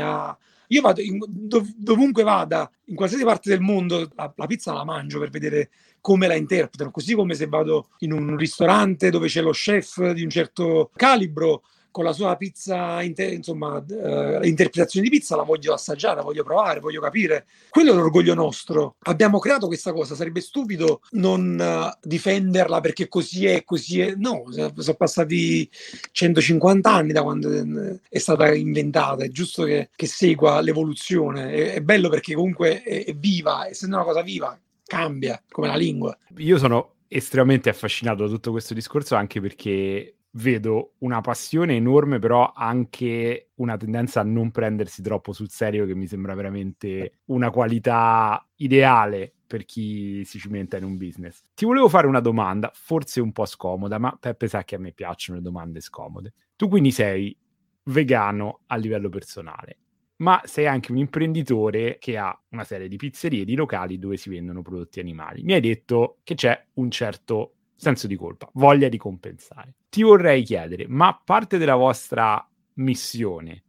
[0.00, 0.38] A...
[0.68, 4.84] Io vado in, dov, dovunque vada, in qualsiasi parte del mondo, la, la, pizza la
[4.84, 9.42] mangio per vedere come la interpretano, così come se vado in un ristorante dove c'è
[9.42, 15.16] lo chef di un certo calibro con la sua pizza, inter- insomma, uh, interpretazione di
[15.16, 17.46] pizza la voglio assaggiare, la voglio provare, voglio capire.
[17.68, 18.96] Quello è l'orgoglio nostro.
[19.02, 24.14] Abbiamo creato questa cosa, sarebbe stupido non uh, difenderla perché così è, così è.
[24.16, 25.68] No, sono passati
[26.12, 31.52] 150 anni da quando è stata inventata, è giusto che, che segua l'evoluzione.
[31.52, 35.76] È, è, bello perché comunque è, è viva, essendo una cosa viva, cambia come la
[35.76, 36.16] lingua.
[36.36, 42.52] Io sono estremamente affascinato da tutto questo discorso anche perché vedo una passione enorme, però
[42.54, 48.46] anche una tendenza a non prendersi troppo sul serio, che mi sembra veramente una qualità
[48.56, 51.42] ideale per chi si cimenta in un business.
[51.54, 54.92] Ti volevo fare una domanda, forse un po' scomoda, ma Peppe sa che a me
[54.92, 56.34] piacciono le domande scomode.
[56.54, 57.36] Tu quindi sei
[57.84, 59.78] vegano a livello personale,
[60.16, 64.30] ma sei anche un imprenditore che ha una serie di pizzerie, di locali dove si
[64.30, 65.42] vendono prodotti animali.
[65.42, 69.74] Mi hai detto che c'è un certo senso di colpa, voglia di compensare.
[69.90, 73.64] Ti vorrei chiedere, ma parte della vostra missione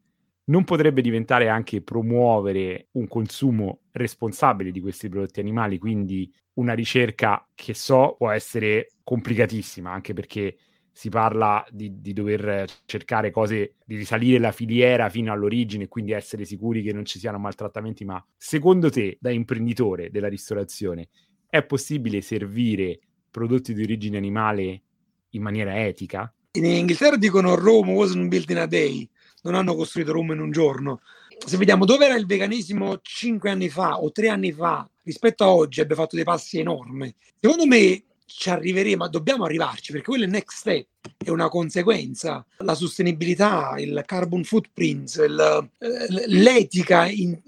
[0.52, 7.48] non potrebbe diventare anche promuovere un consumo responsabile di questi prodotti animali, quindi una ricerca
[7.56, 10.58] che so può essere complicatissima, anche perché
[10.92, 16.46] si parla di, di, dover cercare cose, di risalire la filiera fino all'origine quindi essere
[16.46, 21.10] sicuri che non ci siano maltrattamenti, ma secondo te, da imprenditore della ristorazione,
[21.50, 23.00] è possibile servire
[23.32, 24.84] prodotti di origine animale
[25.32, 26.32] in maniera etica?
[26.54, 29.08] In Inghilterra dicono Rome wasn't built in a day,
[29.44, 31.02] non hanno costruito Roma in un giorno.
[31.46, 35.52] Se vediamo dove era il veganesimo cinque anni fa o tre anni fa rispetto a
[35.52, 37.14] oggi, abbia fatto dei passi enormi.
[37.40, 42.46] Secondo me ci arriveremo, dobbiamo arrivarci perché quello è il next step, è una conseguenza.
[42.58, 47.40] La sostenibilità, il carbon footprint, il, eh, l'etica in,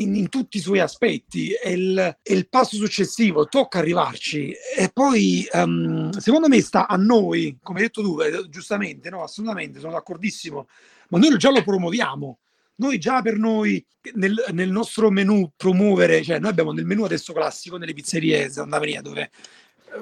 [0.00, 5.46] in, in, tutti i suoi aspetti è il, il, passo successivo, tocca arrivarci e poi
[5.52, 9.92] um, secondo me sta a noi, come hai detto tu, eh, giustamente, no, assolutamente, sono
[9.92, 10.66] d'accordissimo,
[11.08, 12.38] ma noi già lo promuoviamo.
[12.74, 13.84] Noi già per noi
[14.14, 18.78] nel, nel nostro menu promuovere, cioè noi abbiamo nel menu adesso classico nelle pizzerie Santa
[18.78, 19.30] Maria dove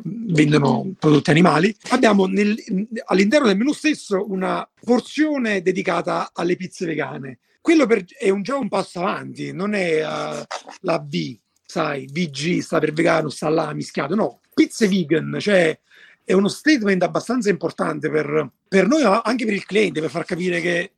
[0.03, 1.74] vendono prodotti animali.
[1.88, 2.57] Abbiamo nel,
[3.07, 7.38] all'interno del menu stesso una porzione dedicata alle pizze vegane.
[7.61, 10.45] Quello per, è un, già un passo avanti, non è uh,
[10.81, 15.79] la V, sai, VG sta per vegano, sta là mischiato, no, pizze vegan, cioè
[16.25, 20.25] è uno statement abbastanza importante per, per noi, ma anche per il cliente, per far
[20.25, 20.93] capire che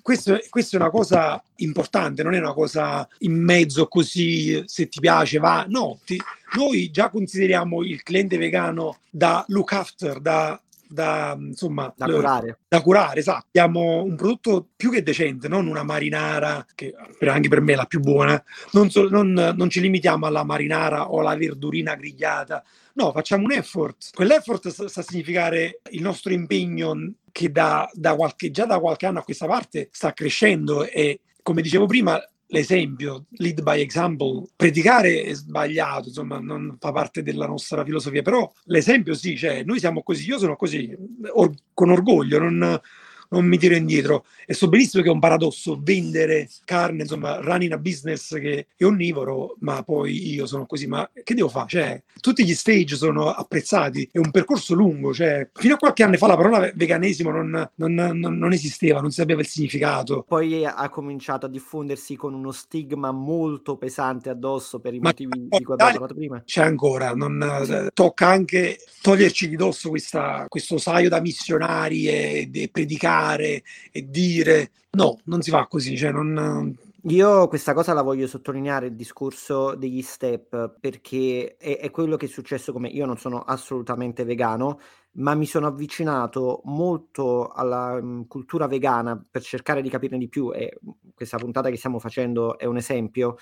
[0.00, 4.98] questo, questo, è una cosa importante, non è una cosa in mezzo così, se ti
[4.98, 5.66] piace va.
[5.68, 6.18] No, ti,
[6.56, 10.58] noi già consideriamo il cliente vegano da look after, da
[10.88, 12.58] da, insomma, da curare.
[12.68, 13.46] Da curare, esatto.
[13.46, 17.84] Abbiamo un prodotto più che decente, non una marinara, che anche per me è la
[17.84, 18.42] più buona.
[18.72, 22.64] Non, so, non, non ci limitiamo alla marinara o alla verdurina grigliata.
[22.94, 24.10] No, facciamo un effort.
[24.12, 29.06] Quell'effort sta, sta a significare il nostro impegno che da, da qualche, già da qualche
[29.06, 35.22] anno a questa parte sta crescendo e, come dicevo prima, l'esempio, lead by example, predicare
[35.22, 40.02] è sbagliato, insomma, non fa parte della nostra filosofia, però l'esempio sì, cioè, noi siamo
[40.02, 40.94] così, io sono così,
[41.32, 42.80] or- con orgoglio, non,
[43.28, 44.24] non mi tiro indietro.
[44.46, 48.84] E so benissimo che è un paradosso vendere carne, insomma, running a business che è
[48.84, 51.66] onnivoro, ma poi io sono così, ma che devo fare?
[51.68, 56.16] Cioè, tutti gli stage sono apprezzati, è un percorso lungo, cioè, fino a qualche anno
[56.16, 60.24] fa la parola veganesimo non, non, non, non esisteva, non si sapeva il significato.
[60.26, 65.48] Poi ha cominciato a diffondersi con uno stigma molto pesante addosso per i ma motivi
[65.48, 66.42] di cui abbiamo parlato prima.
[66.44, 72.68] C'è ancora, non, tocca anche toglierci di dosso questa, questo saio da missionari e, e
[72.70, 78.02] predicare fare e dire no, non si fa così, cioè non, io questa cosa la
[78.02, 83.06] voglio sottolineare, il discorso degli step, perché è, è, quello che è successo come io
[83.06, 84.80] non sono assolutamente vegano,
[85.12, 90.52] ma mi sono avvicinato molto alla um, cultura vegana per cercare di capirne di più
[90.52, 90.78] e
[91.14, 93.36] questa puntata che stiamo facendo è un esempio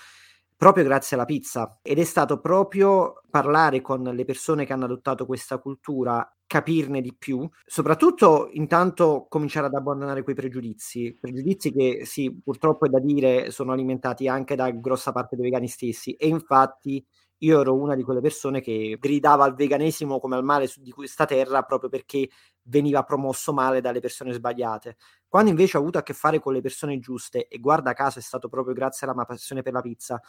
[0.57, 1.79] proprio grazie alla pizza.
[1.83, 7.13] Ed è stato proprio parlare con le persone che hanno adottato questa cultura capirne di
[7.17, 13.51] più, soprattutto intanto cominciare ad abbandonare quei pregiudizi, pregiudizi che sì, purtroppo è da dire,
[13.51, 16.13] sono alimentati anche da grossa parte dei vegani stessi.
[16.13, 17.05] E infatti
[17.39, 21.25] io ero una di quelle persone che gridava al veganesimo come al male di questa
[21.25, 22.29] terra proprio perché
[22.63, 24.97] veniva promosso male dalle persone sbagliate.
[25.27, 28.21] Quando invece ho avuto a che fare con le persone giuste e guarda caso è
[28.21, 30.19] stato proprio grazie alla mia passione per la pizza,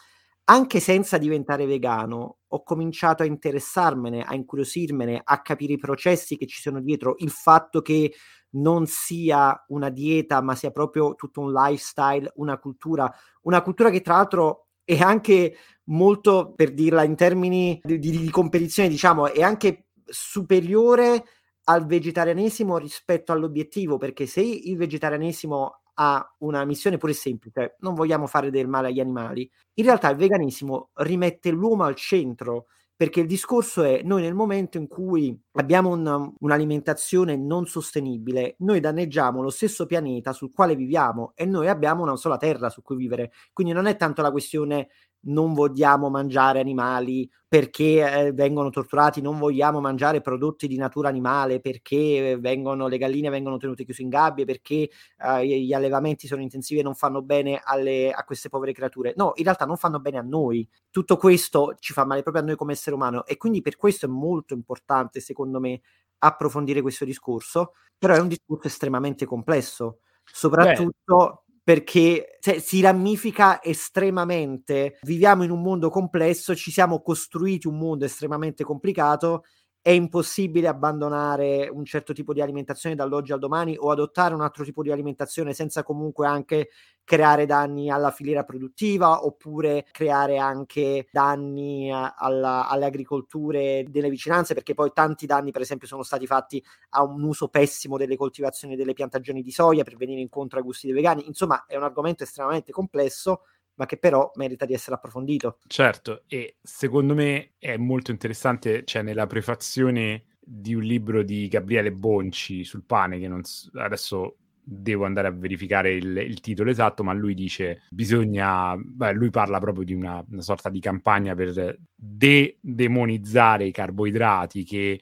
[0.51, 6.47] anche senza diventare vegano, ho cominciato a interessarmene, a incuriosirmene, a capire i processi che
[6.47, 8.15] ci sono dietro, il fatto che
[8.53, 14.01] non sia una dieta, ma sia proprio tutto un lifestyle, una cultura, una cultura che
[14.01, 15.55] tra l'altro è anche
[15.91, 21.25] molto, per dirla in termini di, di, di competizione, diciamo, è anche superiore
[21.65, 28.27] al vegetarianesimo rispetto all'obiettivo, perché se il vegetarianesimo ha una missione pure semplice, non vogliamo
[28.27, 32.69] fare del male agli animali, in realtà il veganesimo rimette l'uomo al centro
[32.99, 38.81] perché il discorso è noi nel momento in cui abbiamo un, un'alimentazione non sostenibile, noi
[38.81, 42.97] danneggiamo lo stesso pianeta sul quale viviamo e noi abbiamo una sola terra su cui
[42.97, 43.31] vivere.
[43.53, 44.89] Quindi non è tanto la questione
[45.23, 51.61] non vogliamo mangiare animali perché eh, vengono torturati, non vogliamo mangiare prodotti di natura animale
[51.61, 56.81] perché vengono, le galline vengono tenute chiuse in gabbie, perché eh, gli allevamenti sono intensivi
[56.81, 59.15] e non fanno bene alle, a queste povere creature.
[59.17, 60.69] No, in realtà non fanno bene a noi.
[60.91, 64.07] Tutto questo ci fa male proprio a noi come essere umano e quindi per questo
[64.07, 65.81] è molto importante, secondo me,
[66.19, 71.17] approfondire questo discorso, però è un discorso estremamente complesso, soprattutto...
[71.17, 74.97] Beh perché cioè, si ramifica estremamente.
[75.03, 79.45] Viviamo in un mondo complesso, ci siamo costruiti un mondo estremamente complicato
[79.89, 84.63] è impossibile abbandonare un certo tipo di alimentazione dall'oggi al domani o adottare un altro
[84.63, 86.69] tipo di alimentazione senza comunque anche
[87.03, 94.75] creare danni alla filiera produttiva oppure creare anche danni alla, alle agricolture delle vicinanze perché
[94.75, 98.93] poi tanti danni per esempio sono stati fatti a un uso pessimo delle coltivazioni delle
[98.93, 101.27] piantagioni di soia per venire incontro ai gusti dei vegani.
[101.27, 103.45] Insomma è un argomento estremamente complesso
[103.79, 105.59] ma che però merita di essere approfondito.
[105.67, 111.93] Certo, e secondo me è molto interessante, cioè nella prefazione di un libro di Gabriele
[111.93, 113.41] Bonci sul pane, che non,
[113.75, 119.31] adesso devo andare a verificare il, il, titolo esatto, ma lui dice bisogna, beh, lui
[119.31, 125.01] parla proprio di una, una sorta di campagna per de-demonizzare i carboidrati che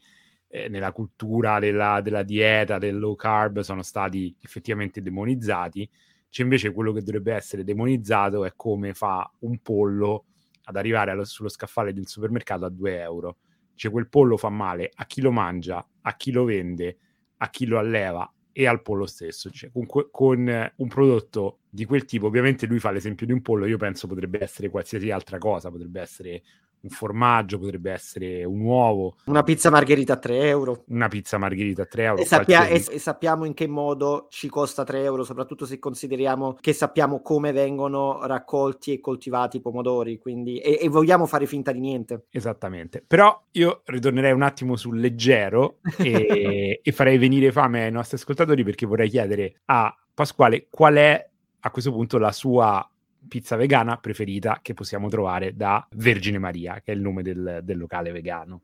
[0.48, 5.88] eh, nella cultura della, della dieta, del low carb sono stati effettivamente demonizzati
[6.36, 10.26] c'è invece quello che dovrebbe essere demonizzato è come fa un pollo
[10.64, 13.38] ad arrivare allo, sullo scaffale del supermercato a 2 euro.
[13.74, 16.98] Cioè quel pollo fa male a chi lo mangia, a chi lo vende,
[17.38, 19.48] a chi lo alleva e al pollo stesso.
[19.48, 23.64] Cioè, con, con, un prodotto di quel tipo, ovviamente lui fa l'esempio di un pollo,
[23.64, 26.42] io penso potrebbe essere qualsiasi altra cosa, potrebbe essere
[26.86, 29.16] un formaggio, potrebbe essere un uovo.
[29.26, 30.84] Una pizza margherita a 3 euro.
[30.88, 32.22] Una pizza margherita a 3 euro.
[32.22, 36.56] E, sappia- e, e, sappiamo in che modo ci costa 3 euro, soprattutto se consideriamo
[36.60, 41.72] che sappiamo come vengono raccolti e coltivati i pomodori, quindi, e, e vogliamo fare finta
[41.72, 42.26] di niente.
[42.30, 43.02] Esattamente.
[43.06, 48.64] Però io ritornerei un attimo sul leggero e, e farei venire fame ai nostri ascoltatori
[48.64, 51.28] perché vorrei chiedere a Pasquale qual è
[51.60, 52.88] a questo punto la sua
[53.28, 57.78] pizza vegana preferita che possiamo trovare da Vergine Maria, che è il nome del, del
[57.78, 58.62] locale vegano.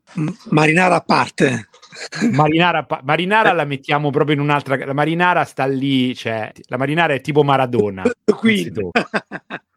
[0.49, 1.69] Marinara a parte.
[2.31, 4.77] Marinara, marinara la mettiamo proprio in un'altra...
[4.85, 6.51] La marinara sta lì, cioè...
[6.67, 8.03] La marinara è tipo Maradona.
[8.25, 8.71] Qui.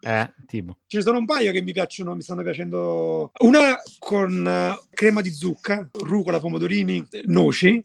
[0.07, 0.77] Eh, tipo.
[0.87, 3.33] Ce ne sono un paio che mi piacciono, mi stanno piacendo.
[3.39, 7.85] Una con uh, crema di zucca, rucola, pomodorini, noci.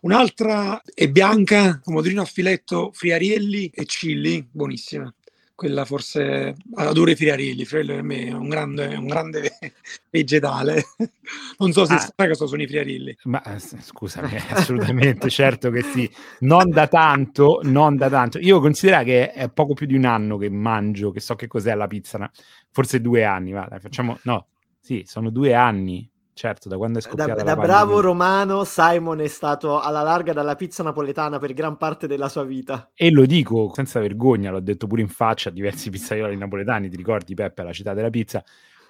[0.00, 5.14] Un'altra è bianca, pomodorino a filetto, friarielli e chili, buonissima
[5.60, 9.58] quella forse adoro i friarilli, Friarelli per me è un grande, un grande
[10.08, 10.84] vegetale.
[11.58, 13.14] Non so se ah, sai cosa sono i friarilli.
[13.24, 16.10] Ma eh, scusami, assolutamente, certo che sì.
[16.38, 18.38] Non da tanto, non da tanto.
[18.38, 21.74] Io considero che è poco più di un anno che mangio, che so che cos'è
[21.74, 22.30] la pizza,
[22.70, 24.46] forse due anni, va, facciamo, no,
[24.80, 26.09] sì, sono due anni
[26.40, 30.56] certo, da quando è scoppiata da, da bravo romano, Simon è stato alla larga dalla
[30.56, 32.92] pizza napoletana per gran parte della sua vita.
[32.94, 36.96] E lo dico senza vergogna, l'ho detto pure in faccia a diversi pizzaioli napoletani, ti
[36.96, 38.42] ricordi Peppe, la città della pizza?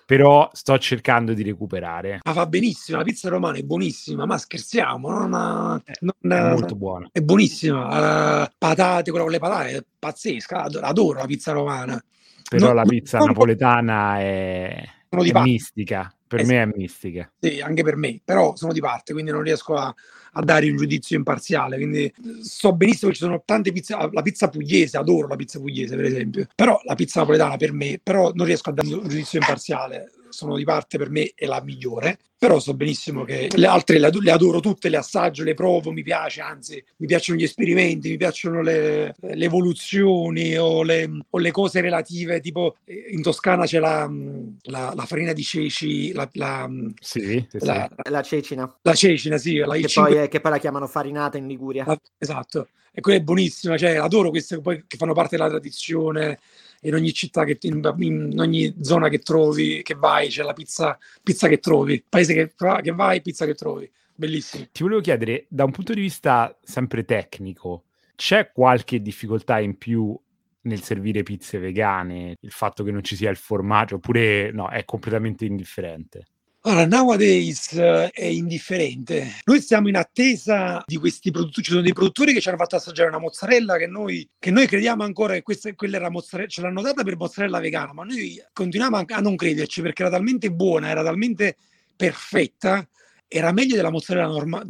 [0.07, 2.20] Però sto cercando di recuperare.
[2.22, 6.76] Ma fa benissimo, la pizza romana è buonissima, ma scherziamo, non, eh, non, è molto
[6.76, 7.09] buona.
[7.11, 12.01] È buonissima, uh, patate, quella con le patate, è pazzesca, adoro la pizza romana.
[12.48, 17.28] Però non, la pizza napoletana è, è mistica per me è mistica.
[17.41, 19.93] Sì, anche per me, però sono di parte, quindi non riesco a,
[20.33, 21.76] a dare un giudizio imparziale.
[21.76, 25.97] Quindi so benissimo che ci sono tante pizze, la pizza pugliese, adoro la pizza pugliese
[25.97, 29.41] per esempio, però la pizza napoletana per me, però non riesco a dare un giudizio
[29.41, 33.99] imparziale sono di parte per me è la migliore, però so benissimo che le altre
[33.99, 38.09] le, le, adoro tutte, le assaggio, le provo, mi piace, anzi mi piacciono gli esperimenti,
[38.09, 43.66] mi piacciono le, le evoluzioni o le, o le, cose relative, tipo eh, in Toscana
[43.66, 44.11] c'è la,
[44.62, 46.66] la, la farina di ceci, la, la,
[46.99, 48.78] sì, sì, la, la cecina.
[48.83, 49.57] La cecina, sì.
[49.59, 50.14] La che, 5...
[50.14, 51.85] poi, che poi la chiamano farinata in Liguria.
[52.16, 56.39] esatto, e quella è buonissima, cioè adoro queste poi, che fanno parte della tradizione
[56.81, 60.99] in ogni città, che, in, in, ogni zona che trovi, che vai, c'è la pizza,
[61.22, 63.91] pizza che trovi, paese che, che vai, pizza che trovi.
[64.14, 64.66] Bellissimo.
[64.70, 67.85] Ti volevo chiedere, da un punto di vista sempre tecnico,
[68.16, 70.18] c'è qualche difficoltà in più
[70.62, 72.37] nel servire pizze vegane?
[72.41, 76.26] Il fatto che non ci sia il formaggio, oppure no, è completamente indifferente?
[76.62, 79.36] Allora, nowadays uh, è indifferente.
[79.44, 81.64] Noi stiamo in attesa di questi produttori.
[81.64, 84.66] Ci sono dei produttori che ci hanno fatto assaggiare una mozzarella che noi, che noi
[84.66, 88.38] crediamo ancora che questa, quella era mozzarella, ce l'hanno data per mozzarella vegana, ma noi
[88.52, 91.56] continuiamo a, non crederci perché era talmente buona, era talmente
[91.96, 92.86] perfetta
[93.32, 94.66] era meglio della mozzarella norma-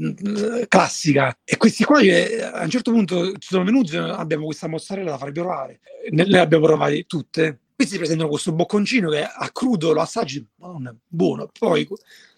[0.69, 5.13] classica e questi qua eh, a un certo punto ci sono venuti abbiamo questa mozzarella
[5.13, 5.81] da farvi provare
[6.11, 10.95] ne, le abbiamo provate tutte questi presentano questo bocconcino che a crudo lo assaggi, madonna,
[11.07, 11.49] buono.
[11.59, 11.89] Poi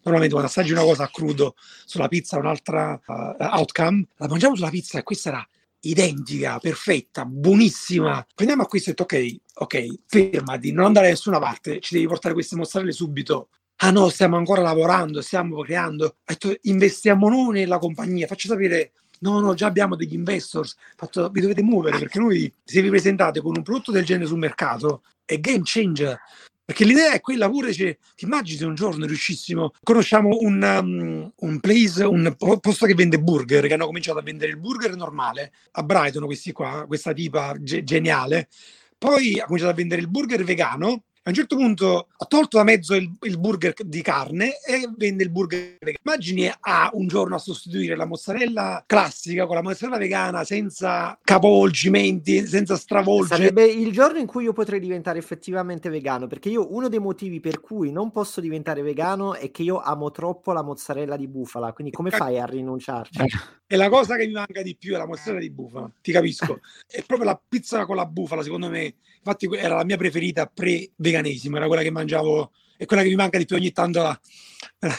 [0.02, 4.70] normalmente quando assaggi una cosa a crudo sulla pizza, un'altra uh, outcome, la mangiamo sulla
[4.70, 5.48] pizza e questa era
[5.80, 8.24] identica, perfetta, buonissima.
[8.32, 12.06] Prendiamo a questo e detto, ok, ok, fermati, non andare da nessuna parte, ci devi
[12.06, 13.48] portare queste mozzarelle subito.
[13.78, 16.18] Ah no, stiamo ancora lavorando, stiamo creando.
[16.24, 18.92] Detto, investiamo noi nella compagnia, faccio sapere
[19.22, 23.40] no, no, già abbiamo degli investors, fatto, vi dovete muovere perché noi se vi presentate
[23.40, 26.20] con un prodotto del genere sul mercato è game changer.
[26.64, 31.32] Perché l'idea è quella pure, cioè, ti immagini se un giorno riuscissimo, conosciamo un, um,
[31.34, 35.52] un place, un posto che vende burger, che hanno cominciato a vendere il burger normale
[35.72, 38.48] a Brighton, questi qua, questa tipa ge- geniale,
[38.96, 42.64] poi ha cominciato a vendere il burger vegano a un certo punto ha tolto da
[42.64, 45.98] mezzo il, il burger di carne e vende il burger vegano.
[46.02, 52.44] Immagini a un giorno a sostituire la mozzarella classica con la mozzarella vegana senza capovolgimenti,
[52.46, 53.36] senza stravolgere.
[53.36, 57.38] Sarebbe il giorno in cui io potrei diventare effettivamente vegano, perché io uno dei motivi
[57.38, 61.72] per cui non posso diventare vegano è che io amo troppo la mozzarella di bufala,
[61.72, 63.20] quindi come fai a rinunciarci?
[63.64, 66.60] E la cosa che mi manca di più è la mozzarella di bufala, ti capisco.
[66.86, 68.96] È proprio la pizza con la bufala, secondo me.
[69.24, 70.50] Infatti era la mia preferita
[71.12, 74.02] pre-veganesimo, era quella che mangiavo, è quella che mi manca di più ogni tanto.
[74.02, 74.20] La...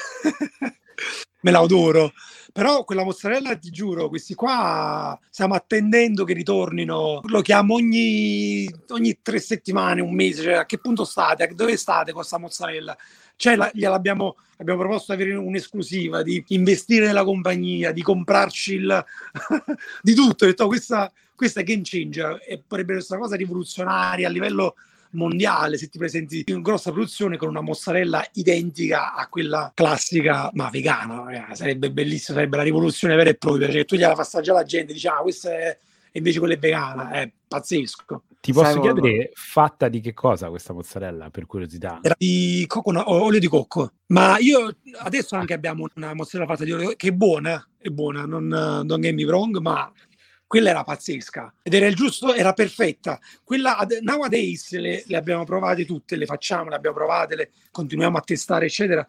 [1.41, 2.13] me la adoro.
[2.53, 7.21] Però quella mozzarella, ti giuro, questi qua stiamo attendendo che ritornino.
[7.23, 10.43] Lo chiamo ogni, ogni tre settimane, un mese.
[10.43, 11.47] Cioè, a che punto state?
[11.55, 12.95] Dove state con questa mozzarella?
[13.35, 19.05] Cioè, la, gliel'abbiamo abbiamo proposto di avere un'esclusiva, di investire nella compagnia, di comprarci il...
[20.03, 20.45] di tutto.
[20.45, 24.75] Ho detto, questa, questa è game changer e potrebbe essere una cosa rivoluzionaria a livello
[25.13, 30.69] mondiale se ti presenti in grossa produzione con una mozzarella identica a quella classica ma
[30.69, 31.55] vegana ragazzi.
[31.55, 35.07] sarebbe bellissimo sarebbe la rivoluzione vera e propria cioè tu gliela fai la gente dice
[35.07, 35.77] ah questa è
[36.15, 38.23] e invece quella è vegana è pazzesco.
[38.39, 41.99] Ti posso Sai, chiedere fatta di che cosa questa mozzarella per curiosità?
[42.03, 43.93] Era di cocco, no, olio di cocco.
[44.07, 48.25] Ma io adesso anche abbiamo una mozzarella fatta di olio che è buona è buona
[48.25, 49.91] non, non get me wrong ma
[50.53, 53.19] quella era pazzesca ed era il giusto, era perfetta.
[53.43, 58.21] Quella nowadays le, le abbiamo provate tutte, le facciamo, le abbiamo provate, le continuiamo a
[58.21, 59.03] testare, eccetera.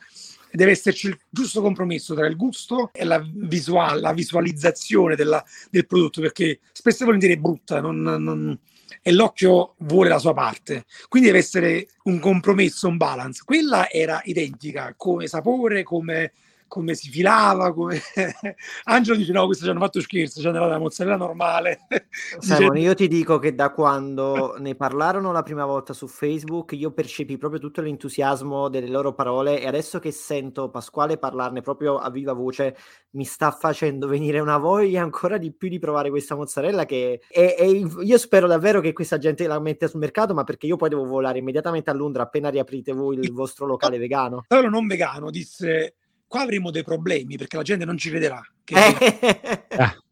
[0.50, 5.86] Deve esserci il giusto compromesso tra il gusto e la, visual, la visualizzazione della, del
[5.86, 8.58] prodotto, perché spesso e volentieri è brutta non, non,
[9.02, 10.86] e l'occhio vuole la sua parte.
[11.10, 13.42] Quindi deve essere un compromesso, un balance.
[13.44, 16.32] Quella era identica come sapore, come
[16.74, 18.00] come si filava, come...
[18.86, 21.86] Angelo dice no, questo ci hanno fatto scherzo, ci hanno dato la mozzarella normale.
[22.40, 26.90] Simon, io ti dico che da quando ne parlarono la prima volta su Facebook, io
[26.90, 32.10] percepì proprio tutto l'entusiasmo delle loro parole e adesso che sento Pasquale parlarne proprio a
[32.10, 32.76] viva voce,
[33.10, 37.54] mi sta facendo venire una voglia ancora di più di provare questa mozzarella che è,
[37.56, 40.88] è, io spero davvero che questa gente la metta sul mercato, ma perché io poi
[40.88, 44.44] devo volare immediatamente a Londra appena riaprite voi il vostro locale vegano.
[44.48, 45.94] Però non vegano, disse
[46.34, 48.44] qua avremo dei problemi perché la gente non ci crederà.
[48.64, 48.74] Che...
[48.74, 50.02] Eh.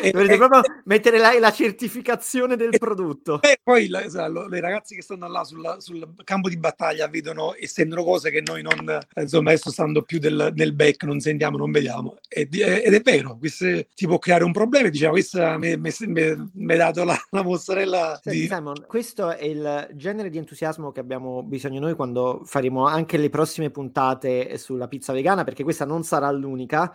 [0.00, 3.40] E, Dovrete e, proprio mettere la, la, certificazione del e, prodotto.
[3.42, 7.66] E poi la, le ragazzi che stanno là sulla, sul campo di battaglia vedono e
[7.66, 11.70] sentono cose che noi non, insomma, adesso stando più del, nel back, non sentiamo, non
[11.70, 12.18] vediamo.
[12.28, 14.88] Ed, ed è vero, questo ti può creare un problema.
[14.88, 18.20] Diciamo, questa mi ha dato la, la mozzarella.
[18.22, 18.46] Senti, di...
[18.46, 23.30] Simon, questo è il genere di entusiasmo che abbiamo bisogno noi quando faremo anche le
[23.30, 26.94] prossime puntate sulla pizza vegana, perché questa non sarà l'unica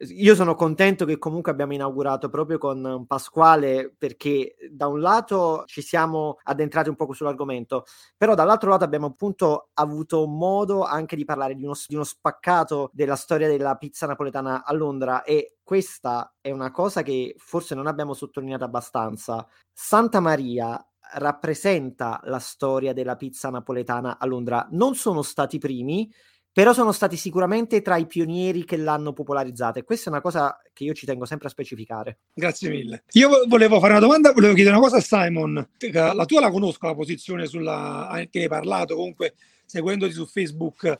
[0.00, 5.82] io sono contento che comunque abbiamo inaugurato proprio con Pasquale perché da un lato ci
[5.82, 7.84] siamo addentrati un po' sull'argomento,
[8.16, 12.90] però dall'altro lato abbiamo appunto avuto modo anche di parlare di uno, di uno spaccato
[12.92, 17.88] della storia della pizza napoletana a Londra e questa è una cosa che forse non
[17.88, 19.46] abbiamo sottolineato abbastanza.
[19.72, 20.80] Santa Maria
[21.14, 24.66] rappresenta la storia della pizza napoletana a Londra.
[24.70, 26.10] Non sono stati i primi,
[26.58, 30.60] però sono stati sicuramente tra i pionieri che l'hanno popolarizzata e questa è una cosa
[30.72, 32.18] che io ci tengo sempre a specificare.
[32.34, 33.04] Grazie mille.
[33.12, 35.68] Io volevo fare una domanda, volevo chiedere una cosa a Simon.
[35.92, 39.34] La tua la conosco la posizione sulla che hai parlato, comunque
[39.66, 40.98] seguendoti su Facebook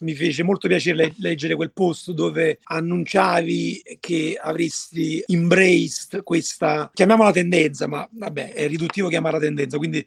[0.00, 7.86] mi fece molto piacere leggere quel post dove annunciavi che avresti embraced questa, chiamiamola tendenza,
[7.86, 10.04] ma vabbè, è riduttivo chiamarla tendenza, quindi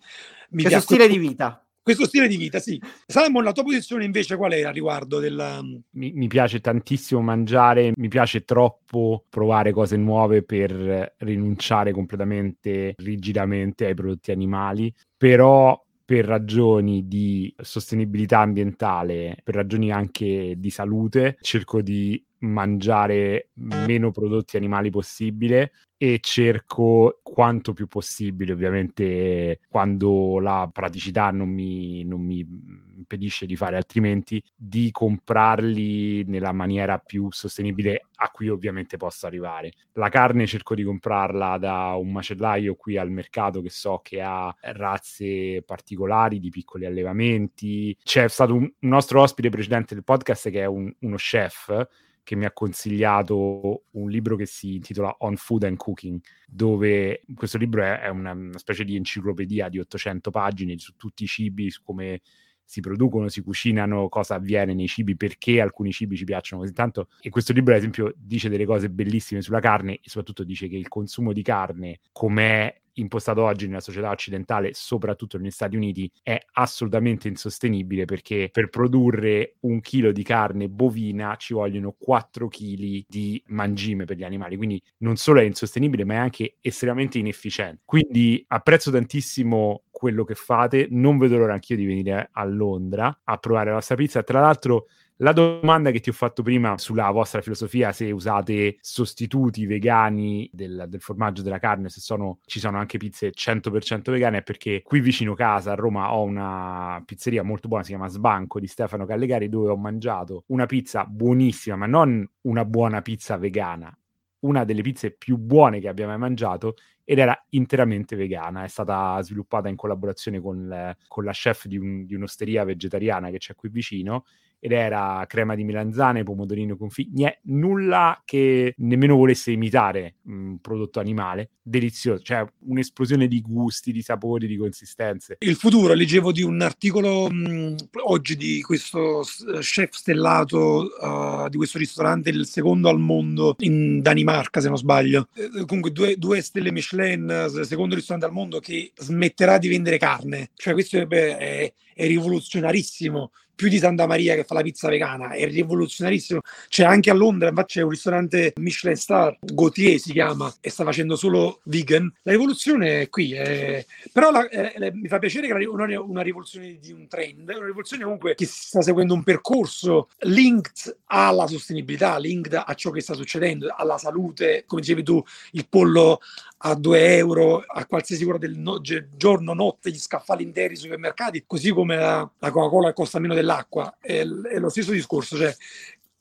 [0.50, 2.80] mi piace stile di vita questo stile di vita, sì.
[3.06, 5.84] Simon, la tua posizione invece qual è a riguardo del...
[5.92, 13.86] Mi, mi, piace tantissimo mangiare, mi piace troppo provare cose nuove per rinunciare completamente, rigidamente
[13.86, 21.82] ai prodotti animali, però per ragioni di sostenibilità ambientale, per ragioni anche di salute, cerco
[21.82, 25.72] di mangiare meno prodotti animali possibile
[26.02, 33.58] e cerco quanto più possibile, ovviamente quando la praticità non mi, non mi impedisce di
[33.58, 39.74] fare altrimenti, di comprarli nella maniera più sostenibile a cui ovviamente posso arrivare.
[39.94, 44.56] La carne cerco di comprarla da un macellaio qui al mercato che so che ha
[44.62, 47.94] razze particolari di piccoli allevamenti.
[48.02, 51.88] C'è stato un nostro ospite precedente del podcast che è un, uno chef
[52.30, 57.58] che mi ha consigliato un libro che si intitola On Food and Cooking, dove questo
[57.58, 61.82] libro è, una, una specie di enciclopedia di 800 pagine su tutti i cibi, su
[61.82, 62.22] come
[62.64, 67.08] si producono, si cucinano, cosa avviene nei cibi, perché alcuni cibi ci piacciono così tanto.
[67.20, 70.78] E questo libro, ad esempio, dice delle cose bellissime sulla carne e soprattutto dice che
[70.78, 76.38] il consumo di carne, com'è impostato oggi nella società occidentale, soprattutto negli Stati Uniti, è
[76.54, 83.42] assolutamente insostenibile perché per produrre un chilo di carne bovina ci vogliono 4 kg di
[83.48, 84.58] mangime per gli animali.
[84.58, 87.82] Quindi non solo è insostenibile, ma è anche estremamente inefficiente.
[87.86, 90.88] Quindi apprezzo tantissimo quello che fate.
[90.90, 94.24] Non vedo l'ora anch'io di venire a Londra a provare la vostra pizza.
[94.24, 94.88] Tra l'altro,
[95.22, 100.86] la domanda che ti ho fatto prima sulla vostra filosofia, se usate sostituti vegani del,
[100.88, 105.02] del formaggio della carne, se sono, ci sono anche pizze 100% vegane, è perché qui
[105.02, 109.50] vicino casa a Roma ho una pizzeria molto buona, si chiama Sbanco di Stefano Callegari,
[109.50, 113.94] dove ho mangiato una pizza buonissima, ma non una buona pizza vegana,
[114.42, 118.64] una delle pizze più buone che abbia mai mangiato ed era interamente vegana.
[118.64, 123.38] È stata sviluppata in collaborazione con, con la chef di, un, di, un'osteria vegetariana che
[123.38, 124.24] c'è qui vicino
[124.60, 131.52] ed era crema di melanzane, pomodorino confit, nulla che nemmeno volesse imitare un prodotto animale,
[131.62, 135.38] delizioso, cioè un'esplosione di gusti, di sapori, di consistenze.
[135.40, 139.24] Il futuro, leggevo di un articolo mh, oggi di questo
[139.60, 145.30] chef stellato uh, di questo ristorante, il secondo al mondo in Danimarca, se non sbaglio.
[145.36, 150.50] Eh, comunque due, due, stelle Michelin, secondo ristorante al mondo che smetterà di vendere carne.
[150.56, 155.32] Cioè questo è, è, è rivoluzionarissimo più di Santa Maria che fa la pizza vegana,
[155.32, 156.40] è rivoluzionarissimo.
[156.70, 160.86] C'è anche a Londra, infatti c'è un ristorante Michelin Star, Gautier si chiama, e sta
[160.86, 162.10] facendo solo vegan.
[162.22, 163.86] La rivoluzione è qui, è...
[164.14, 167.58] però la, è, mi fa piacere che non è una rivoluzione di un trend, è
[167.58, 173.02] una rivoluzione comunque che sta seguendo un percorso linked alla sostenibilità, linked a ciò che
[173.02, 176.22] sta succedendo, alla salute, come dicevi tu, il pollo
[176.62, 181.44] a 2 euro a qualsiasi ora del no, giorno, notte, gli scaffali interi sui supermercati,
[181.46, 183.98] così come la, la Coca-Cola costa meno dell'acqua.
[184.00, 185.56] È, è, lo stesso discorso, cioè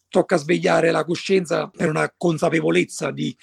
[0.08, 3.36] tocca svegliare la coscienza per una consapevolezza di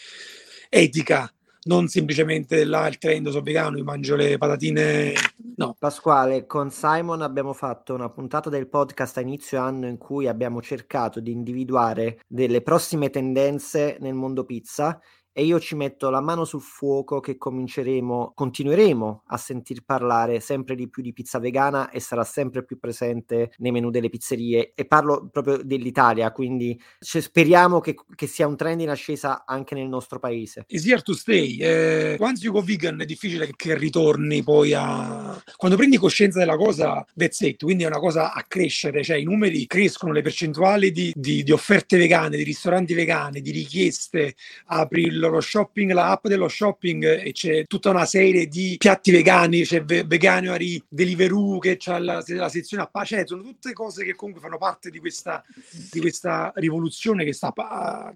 [0.70, 1.30] etica
[1.66, 5.14] non semplicemente là il trend sono vegano, io mangio le patatine.
[5.56, 5.76] No.
[5.80, 10.62] Pasquale, con Simon abbiamo fatto una puntata del podcast a inizio anno in cui abbiamo
[10.62, 15.00] cercato di individuare delle prossime tendenze nel mondo pizza
[15.38, 20.76] e io ci metto la mano sul fuoco che cominceremo, continueremo a sentir parlare sempre
[20.76, 24.86] di più di pizza vegana e sarà sempre più presente nei menu delle pizzerie e
[24.86, 29.90] parlo proprio dell'Italia, quindi cioè, speriamo che, che, sia un trend in ascesa anche nel
[29.90, 30.64] nostro paese.
[30.70, 31.58] Is here to stay.
[31.58, 35.38] Eh, once you go vegan è difficile che ritorni poi a...
[35.58, 39.26] Quando prendi coscienza della cosa, that's it, quindi è una cosa a crescere, cioè i
[39.26, 44.36] numeri crescono, le percentuali di, di, di offerte vegane, di ristoranti vegani, di richieste,
[44.68, 49.12] apri il lo shopping, la app dello shopping e c'è tutta una serie di piatti
[49.12, 54.04] vegani, c'è Veganuary, Deliveroo che c'è la, la sezione a pace, cioè, sono tutte cose
[54.04, 55.44] che comunque fanno parte di questa,
[55.92, 57.54] di questa rivoluzione che, sta,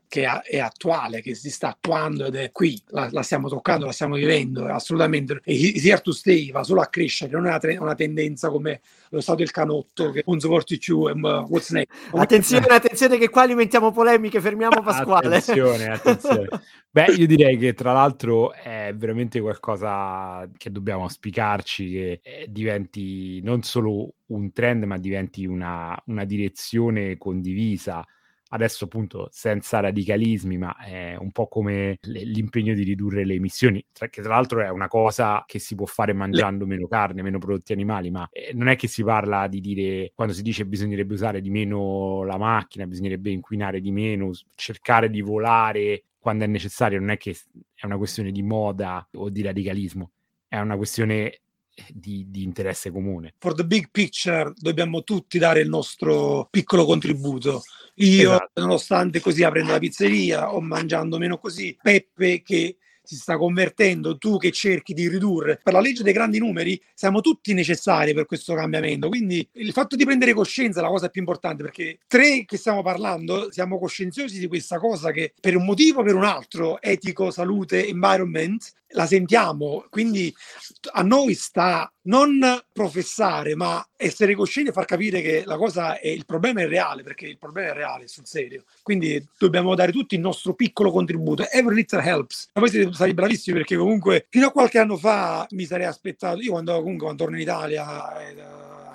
[0.08, 3.92] che è attuale, che si sta attuando ed è qui, la, la stiamo toccando, la
[3.92, 5.42] stiamo vivendo, assolutamente.
[5.44, 9.22] E Here to Stay va solo a crescere, non è una, una tendenza come lo
[9.22, 11.92] stato del canotto che non supporti più um, what's next.
[12.14, 15.28] Attenzione, attenzione che qua alimentiamo polemiche, fermiamo Pasquale.
[15.28, 16.48] attenzione, attenzione.
[16.92, 23.42] Beh, io direi che tra l'altro è veramente qualcosa che dobbiamo auspicarci, che eh, diventi
[23.42, 28.06] non solo un trend, ma diventi una, una direzione condivisa
[28.50, 34.22] adesso appunto senza radicalismi, ma è un po' come l'impegno di ridurre le emissioni, che
[34.22, 38.10] tra l'altro è una cosa che si può fare mangiando meno carne, meno prodotti animali,
[38.12, 41.50] ma eh, non è che si parla di dire, quando si dice bisognerebbe usare di
[41.50, 47.18] meno la macchina, bisognerebbe inquinare di meno, cercare di volare quando è necessario, non è
[47.18, 47.36] che
[47.74, 50.12] è una questione di moda o di radicalismo,
[50.48, 51.42] è una questione
[51.88, 53.34] di, di, interesse comune.
[53.40, 57.62] For the big picture dobbiamo tutti dare il nostro piccolo contributo.
[57.96, 58.62] Io, esatto.
[58.62, 62.78] nonostante così aprendo la pizzeria o mangiando meno così, Peppe che
[63.10, 65.60] si sta convertendo, tu che cerchi di ridurre.
[65.64, 69.10] Per la legge dei grandi numeri siamo tutti necessari per questo cambiamento.
[69.10, 72.84] Quindi il fatto di prendere coscienza è la cosa più importante perché tre che stiamo
[72.84, 77.32] parlando siamo coscienziosi di questa cosa che per un motivo o per un altro, etico,
[77.32, 80.34] salute, environment, la sentiamo, quindi
[80.94, 82.40] a noi sta non
[82.72, 87.04] professare, ma essere coscienti e far capire che la cosa è il problema è reale,
[87.04, 88.64] perché il problema è reale, sul serio.
[88.82, 91.48] Quindi dobbiamo dare tutti il nostro piccolo contributo.
[91.50, 92.50] Every little helps.
[92.54, 96.40] Ma poi siete stati bravissimi perché comunque fino a qualche anno fa mi sarei aspettato,
[96.40, 98.36] io quando comunque quando torno in Italia eh,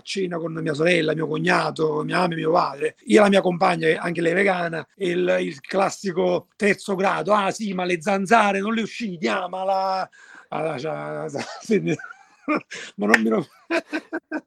[0.04, 3.40] cena con mia sorella, mio cognato, mia mamma e mio padre, io e la mia
[3.40, 8.74] compagna, anche lei vegana, il, il classico terzo grado, ah sì, ma le zanzare non
[8.74, 10.08] le uscitiamo, la...
[10.50, 11.96] la, la, la
[12.96, 13.46] ma non mi lo...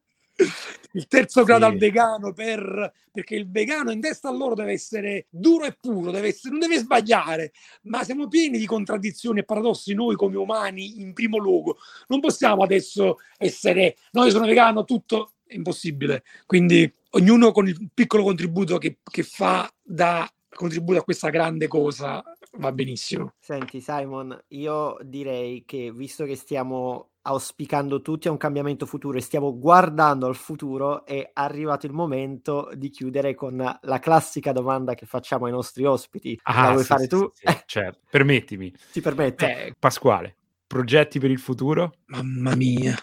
[0.93, 1.71] il terzo grado Sì.
[1.71, 6.11] al vegano per, perché il vegano in testa a loro deve essere duro e puro,
[6.11, 7.51] deve essere, non deve sbagliare,
[7.83, 11.77] ma siamo pieni di contraddizioni e paradossi noi come umani in primo luogo.
[12.07, 16.23] Non possiamo adesso essere, no, io sono vegano, tutto è impossibile.
[16.45, 22.23] Quindi ognuno con il piccolo contributo che, che fa da contributo a questa grande cosa
[22.57, 23.33] va benissimo.
[23.39, 29.21] Senti Simon, io direi che visto che stiamo auspicando tutti a un cambiamento futuro e
[29.21, 35.05] stiamo guardando al futuro, è arrivato il momento di chiudere con la classica domanda che
[35.05, 36.39] facciamo ai nostri ospiti.
[36.43, 37.29] la vuoi sì, fare sì, tu?
[37.33, 37.99] sì, certo.
[38.09, 38.73] Permettimi.
[38.93, 39.45] Ti permetto?
[39.45, 41.95] Eh, Pasquale, progetti per il futuro?
[42.05, 42.95] Mamma mia.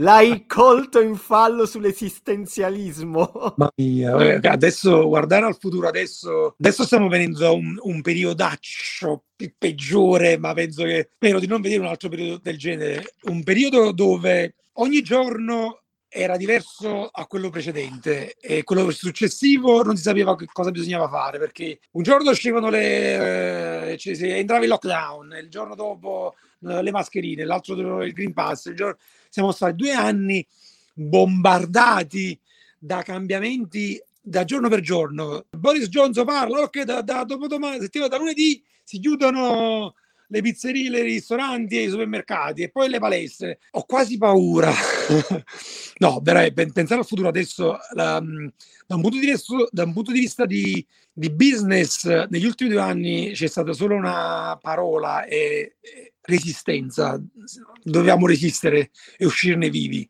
[0.00, 3.54] L'hai colto in fallo sull'esistenzialismo.
[3.56, 4.16] Mamma mia.
[4.16, 10.38] Eh, Adesso guardare al futuro, adesso, adesso stiamo venendo a un, un periodaccio il peggiore,
[10.38, 13.14] ma penso che spero di non vedere un altro periodo del genere.
[13.24, 15.82] Un periodo dove ogni giorno
[16.12, 21.38] era diverso a quello precedente e quello successivo non si sapeva che cosa bisognava fare
[21.38, 26.90] perché un giorno uscivano le eh, ci si entrava in lockdown il giorno dopo le
[26.90, 28.72] mascherine l'altro giorno il green pass
[29.28, 30.46] siamo stati due anni
[30.92, 32.38] bombardati
[32.78, 35.46] da cambiamenti da giorno per giorno.
[35.50, 39.94] Boris Johnson parla ok da, da dopodomani settimana da lunedì si chiudono
[40.30, 43.58] le pizzerie, i ristoranti e i supermercati e poi le palestre.
[43.72, 44.72] Ho quasi paura.
[45.98, 48.22] no, veramente, pensare al futuro adesso, la,
[48.86, 52.70] da, un punto di vista, da un punto di, vista di, di, business, negli ultimi
[52.70, 57.20] due anni c'è stata solo una parola e, e resistenza.
[57.82, 60.08] Dobbiamo resistere e uscirne vivi.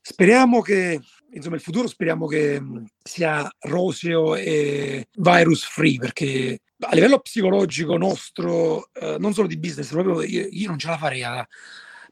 [0.00, 1.00] Speriamo che
[1.34, 2.62] insomma il futuro speriamo che
[3.02, 9.90] sia roseo e virus free perché a livello psicologico nostro eh, non solo di business
[9.90, 11.46] proprio io, io non ce la farei a,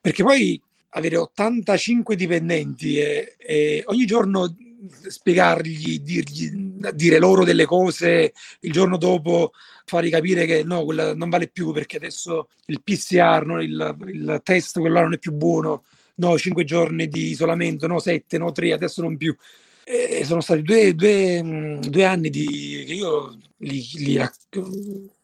[0.00, 0.60] perché poi
[0.90, 4.54] avere 85 dipendenti e, e ogni giorno
[4.88, 6.50] spiegargli dirgli,
[6.92, 9.52] dire loro delle cose il giorno dopo
[9.84, 14.40] fargli capire che no quella non vale più perché adesso il PCR no, il, il
[14.42, 15.84] test quello là non è più buono
[16.22, 19.36] no, cinque giorni di isolamento, no, sette, no, tre, adesso non più.
[19.84, 24.20] E sono stati due, due, due anni di, che io li, li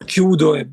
[0.05, 0.67] chiudo e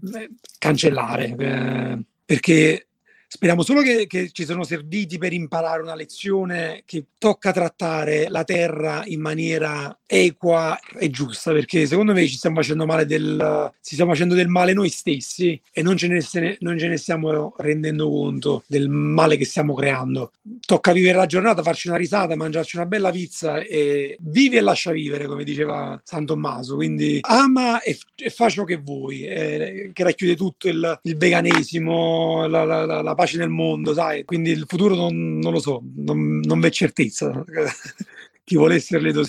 [0.59, 2.87] cancellare eh, perché
[3.27, 8.45] speriamo solo che, che, ci sono serviti per imparare una lezione che tocca trattare la
[8.45, 14.13] terra in maniera equa e giusta perché secondo me ci stiamo facendo male del stiamo
[14.13, 18.63] facendo del male noi stessi e non ce, ne, non ce ne stiamo rendendo conto
[18.67, 20.33] del male che stiamo creando.
[20.65, 24.93] Tocca vivere la giornata farci una risata mangiarci una bella pizza e vivi e lascia
[24.93, 26.77] vivere come diceva San Tommaso.
[26.77, 32.47] Quindi ama e, e fa ciò che vuoi eh, che racchiude tutto il, il veganesimo
[32.47, 36.39] la, la, la pace nel mondo sai quindi il futuro non, non lo so non,
[36.45, 37.45] non v'è certezza
[38.45, 39.25] chi vuole essere ledo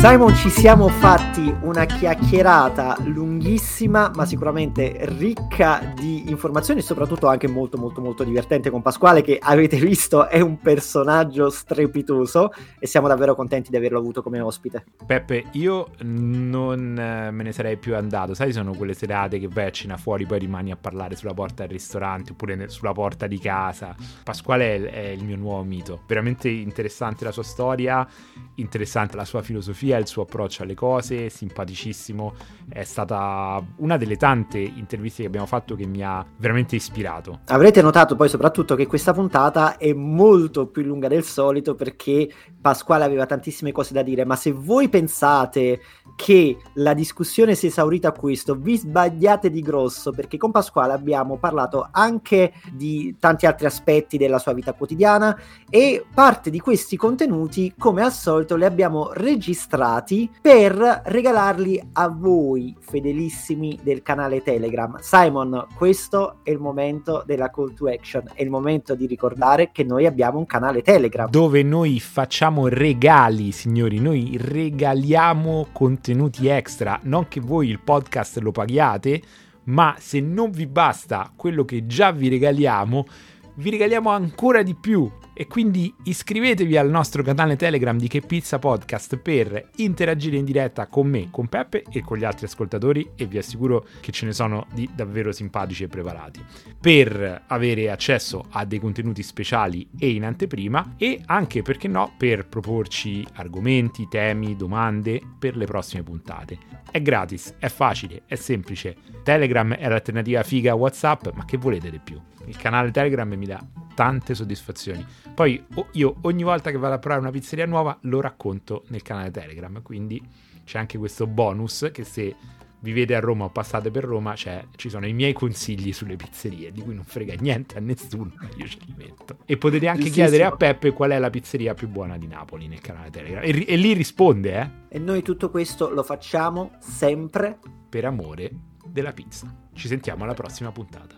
[0.00, 7.46] Simon, ci siamo fatti una chiacchierata lunghissima, ma sicuramente ricca di informazioni e soprattutto anche
[7.48, 13.08] molto molto molto divertente con Pasquale che avete visto è un personaggio strepitoso e siamo
[13.08, 14.86] davvero contenti di averlo avuto come ospite.
[15.04, 19.66] Peppe, io non eh, me ne sarei più andato, sai sono quelle serate che vai
[19.66, 23.38] a cena fuori poi rimani a parlare sulla porta del ristorante oppure sulla porta di
[23.38, 23.94] casa.
[24.24, 28.08] Pasquale è il mio nuovo mito, veramente interessante la sua storia,
[28.54, 32.34] interessante la sua filosofia il suo approccio alle cose, simpaticissimo.
[32.68, 37.40] È stata una delle tante interviste che abbiamo fatto che mi ha veramente ispirato.
[37.46, 42.30] Avrete notato poi soprattutto che questa puntata è molto più lunga del solito perché
[42.60, 45.80] Pasquale aveva tantissime cose da dire, ma se voi pensate
[46.14, 50.92] che la discussione si è esaurita a questo, vi sbagliate di grosso perché con Pasquale
[50.92, 55.36] abbiamo parlato anche di tanti altri aspetti della sua vita quotidiana
[55.68, 62.08] e parte di questi contenuti, come al solito, li abbiamo registrati registrati per regalarli a
[62.08, 64.98] voi, fedelissimi del canale Telegram.
[65.00, 69.84] Simon, questo è il momento della call to action, è il momento di ricordare che
[69.84, 71.30] noi abbiamo un canale Telegram.
[71.30, 78.52] Dove noi facciamo regali, signori, noi regaliamo contenuti extra, non che voi il podcast lo
[78.52, 79.22] paghiate,
[79.64, 83.06] ma se non vi basta quello che già vi regaliamo,
[83.54, 85.10] vi regaliamo ancora di più.
[85.40, 90.86] E quindi iscrivetevi al nostro canale Telegram di Che Pizza Podcast per interagire in diretta
[90.86, 94.34] con me, con Peppe e con gli altri ascoltatori e vi assicuro che ce ne
[94.34, 96.44] sono di davvero simpatici e preparati.
[96.78, 102.46] Per avere accesso a dei contenuti speciali e in anteprima e anche, perché no, per
[102.46, 106.58] proporci argomenti, temi, domande per le prossime puntate.
[106.90, 108.94] È gratis, è facile, è semplice.
[109.22, 112.20] Telegram è l'alternativa figa a WhatsApp, ma che volete di più?
[112.44, 115.04] Il canale Telegram mi dà tante soddisfazioni.
[115.34, 115.62] Poi
[115.92, 119.82] io ogni volta che vado a provare una pizzeria nuova lo racconto nel canale Telegram,
[119.82, 120.26] quindi
[120.64, 122.34] c'è anche questo bonus che se
[122.78, 126.72] vivete a Roma o passate per Roma, cioè, ci sono i miei consigli sulle pizzerie,
[126.72, 129.36] di cui non frega niente a nessuno, io ce li metto.
[129.44, 132.26] E potete anche sì, chiedere sì, a Peppe qual è la pizzeria più buona di
[132.26, 133.42] Napoli nel canale Telegram.
[133.42, 134.96] E, e lì risponde, eh.
[134.96, 138.50] E noi tutto questo lo facciamo sempre per amore
[138.86, 139.68] della pizza.
[139.80, 141.14] Ci sentiamo alla prossima puntata.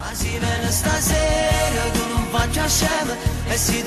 [0.71, 2.69] stasera non faccia
[3.49, 3.83] e si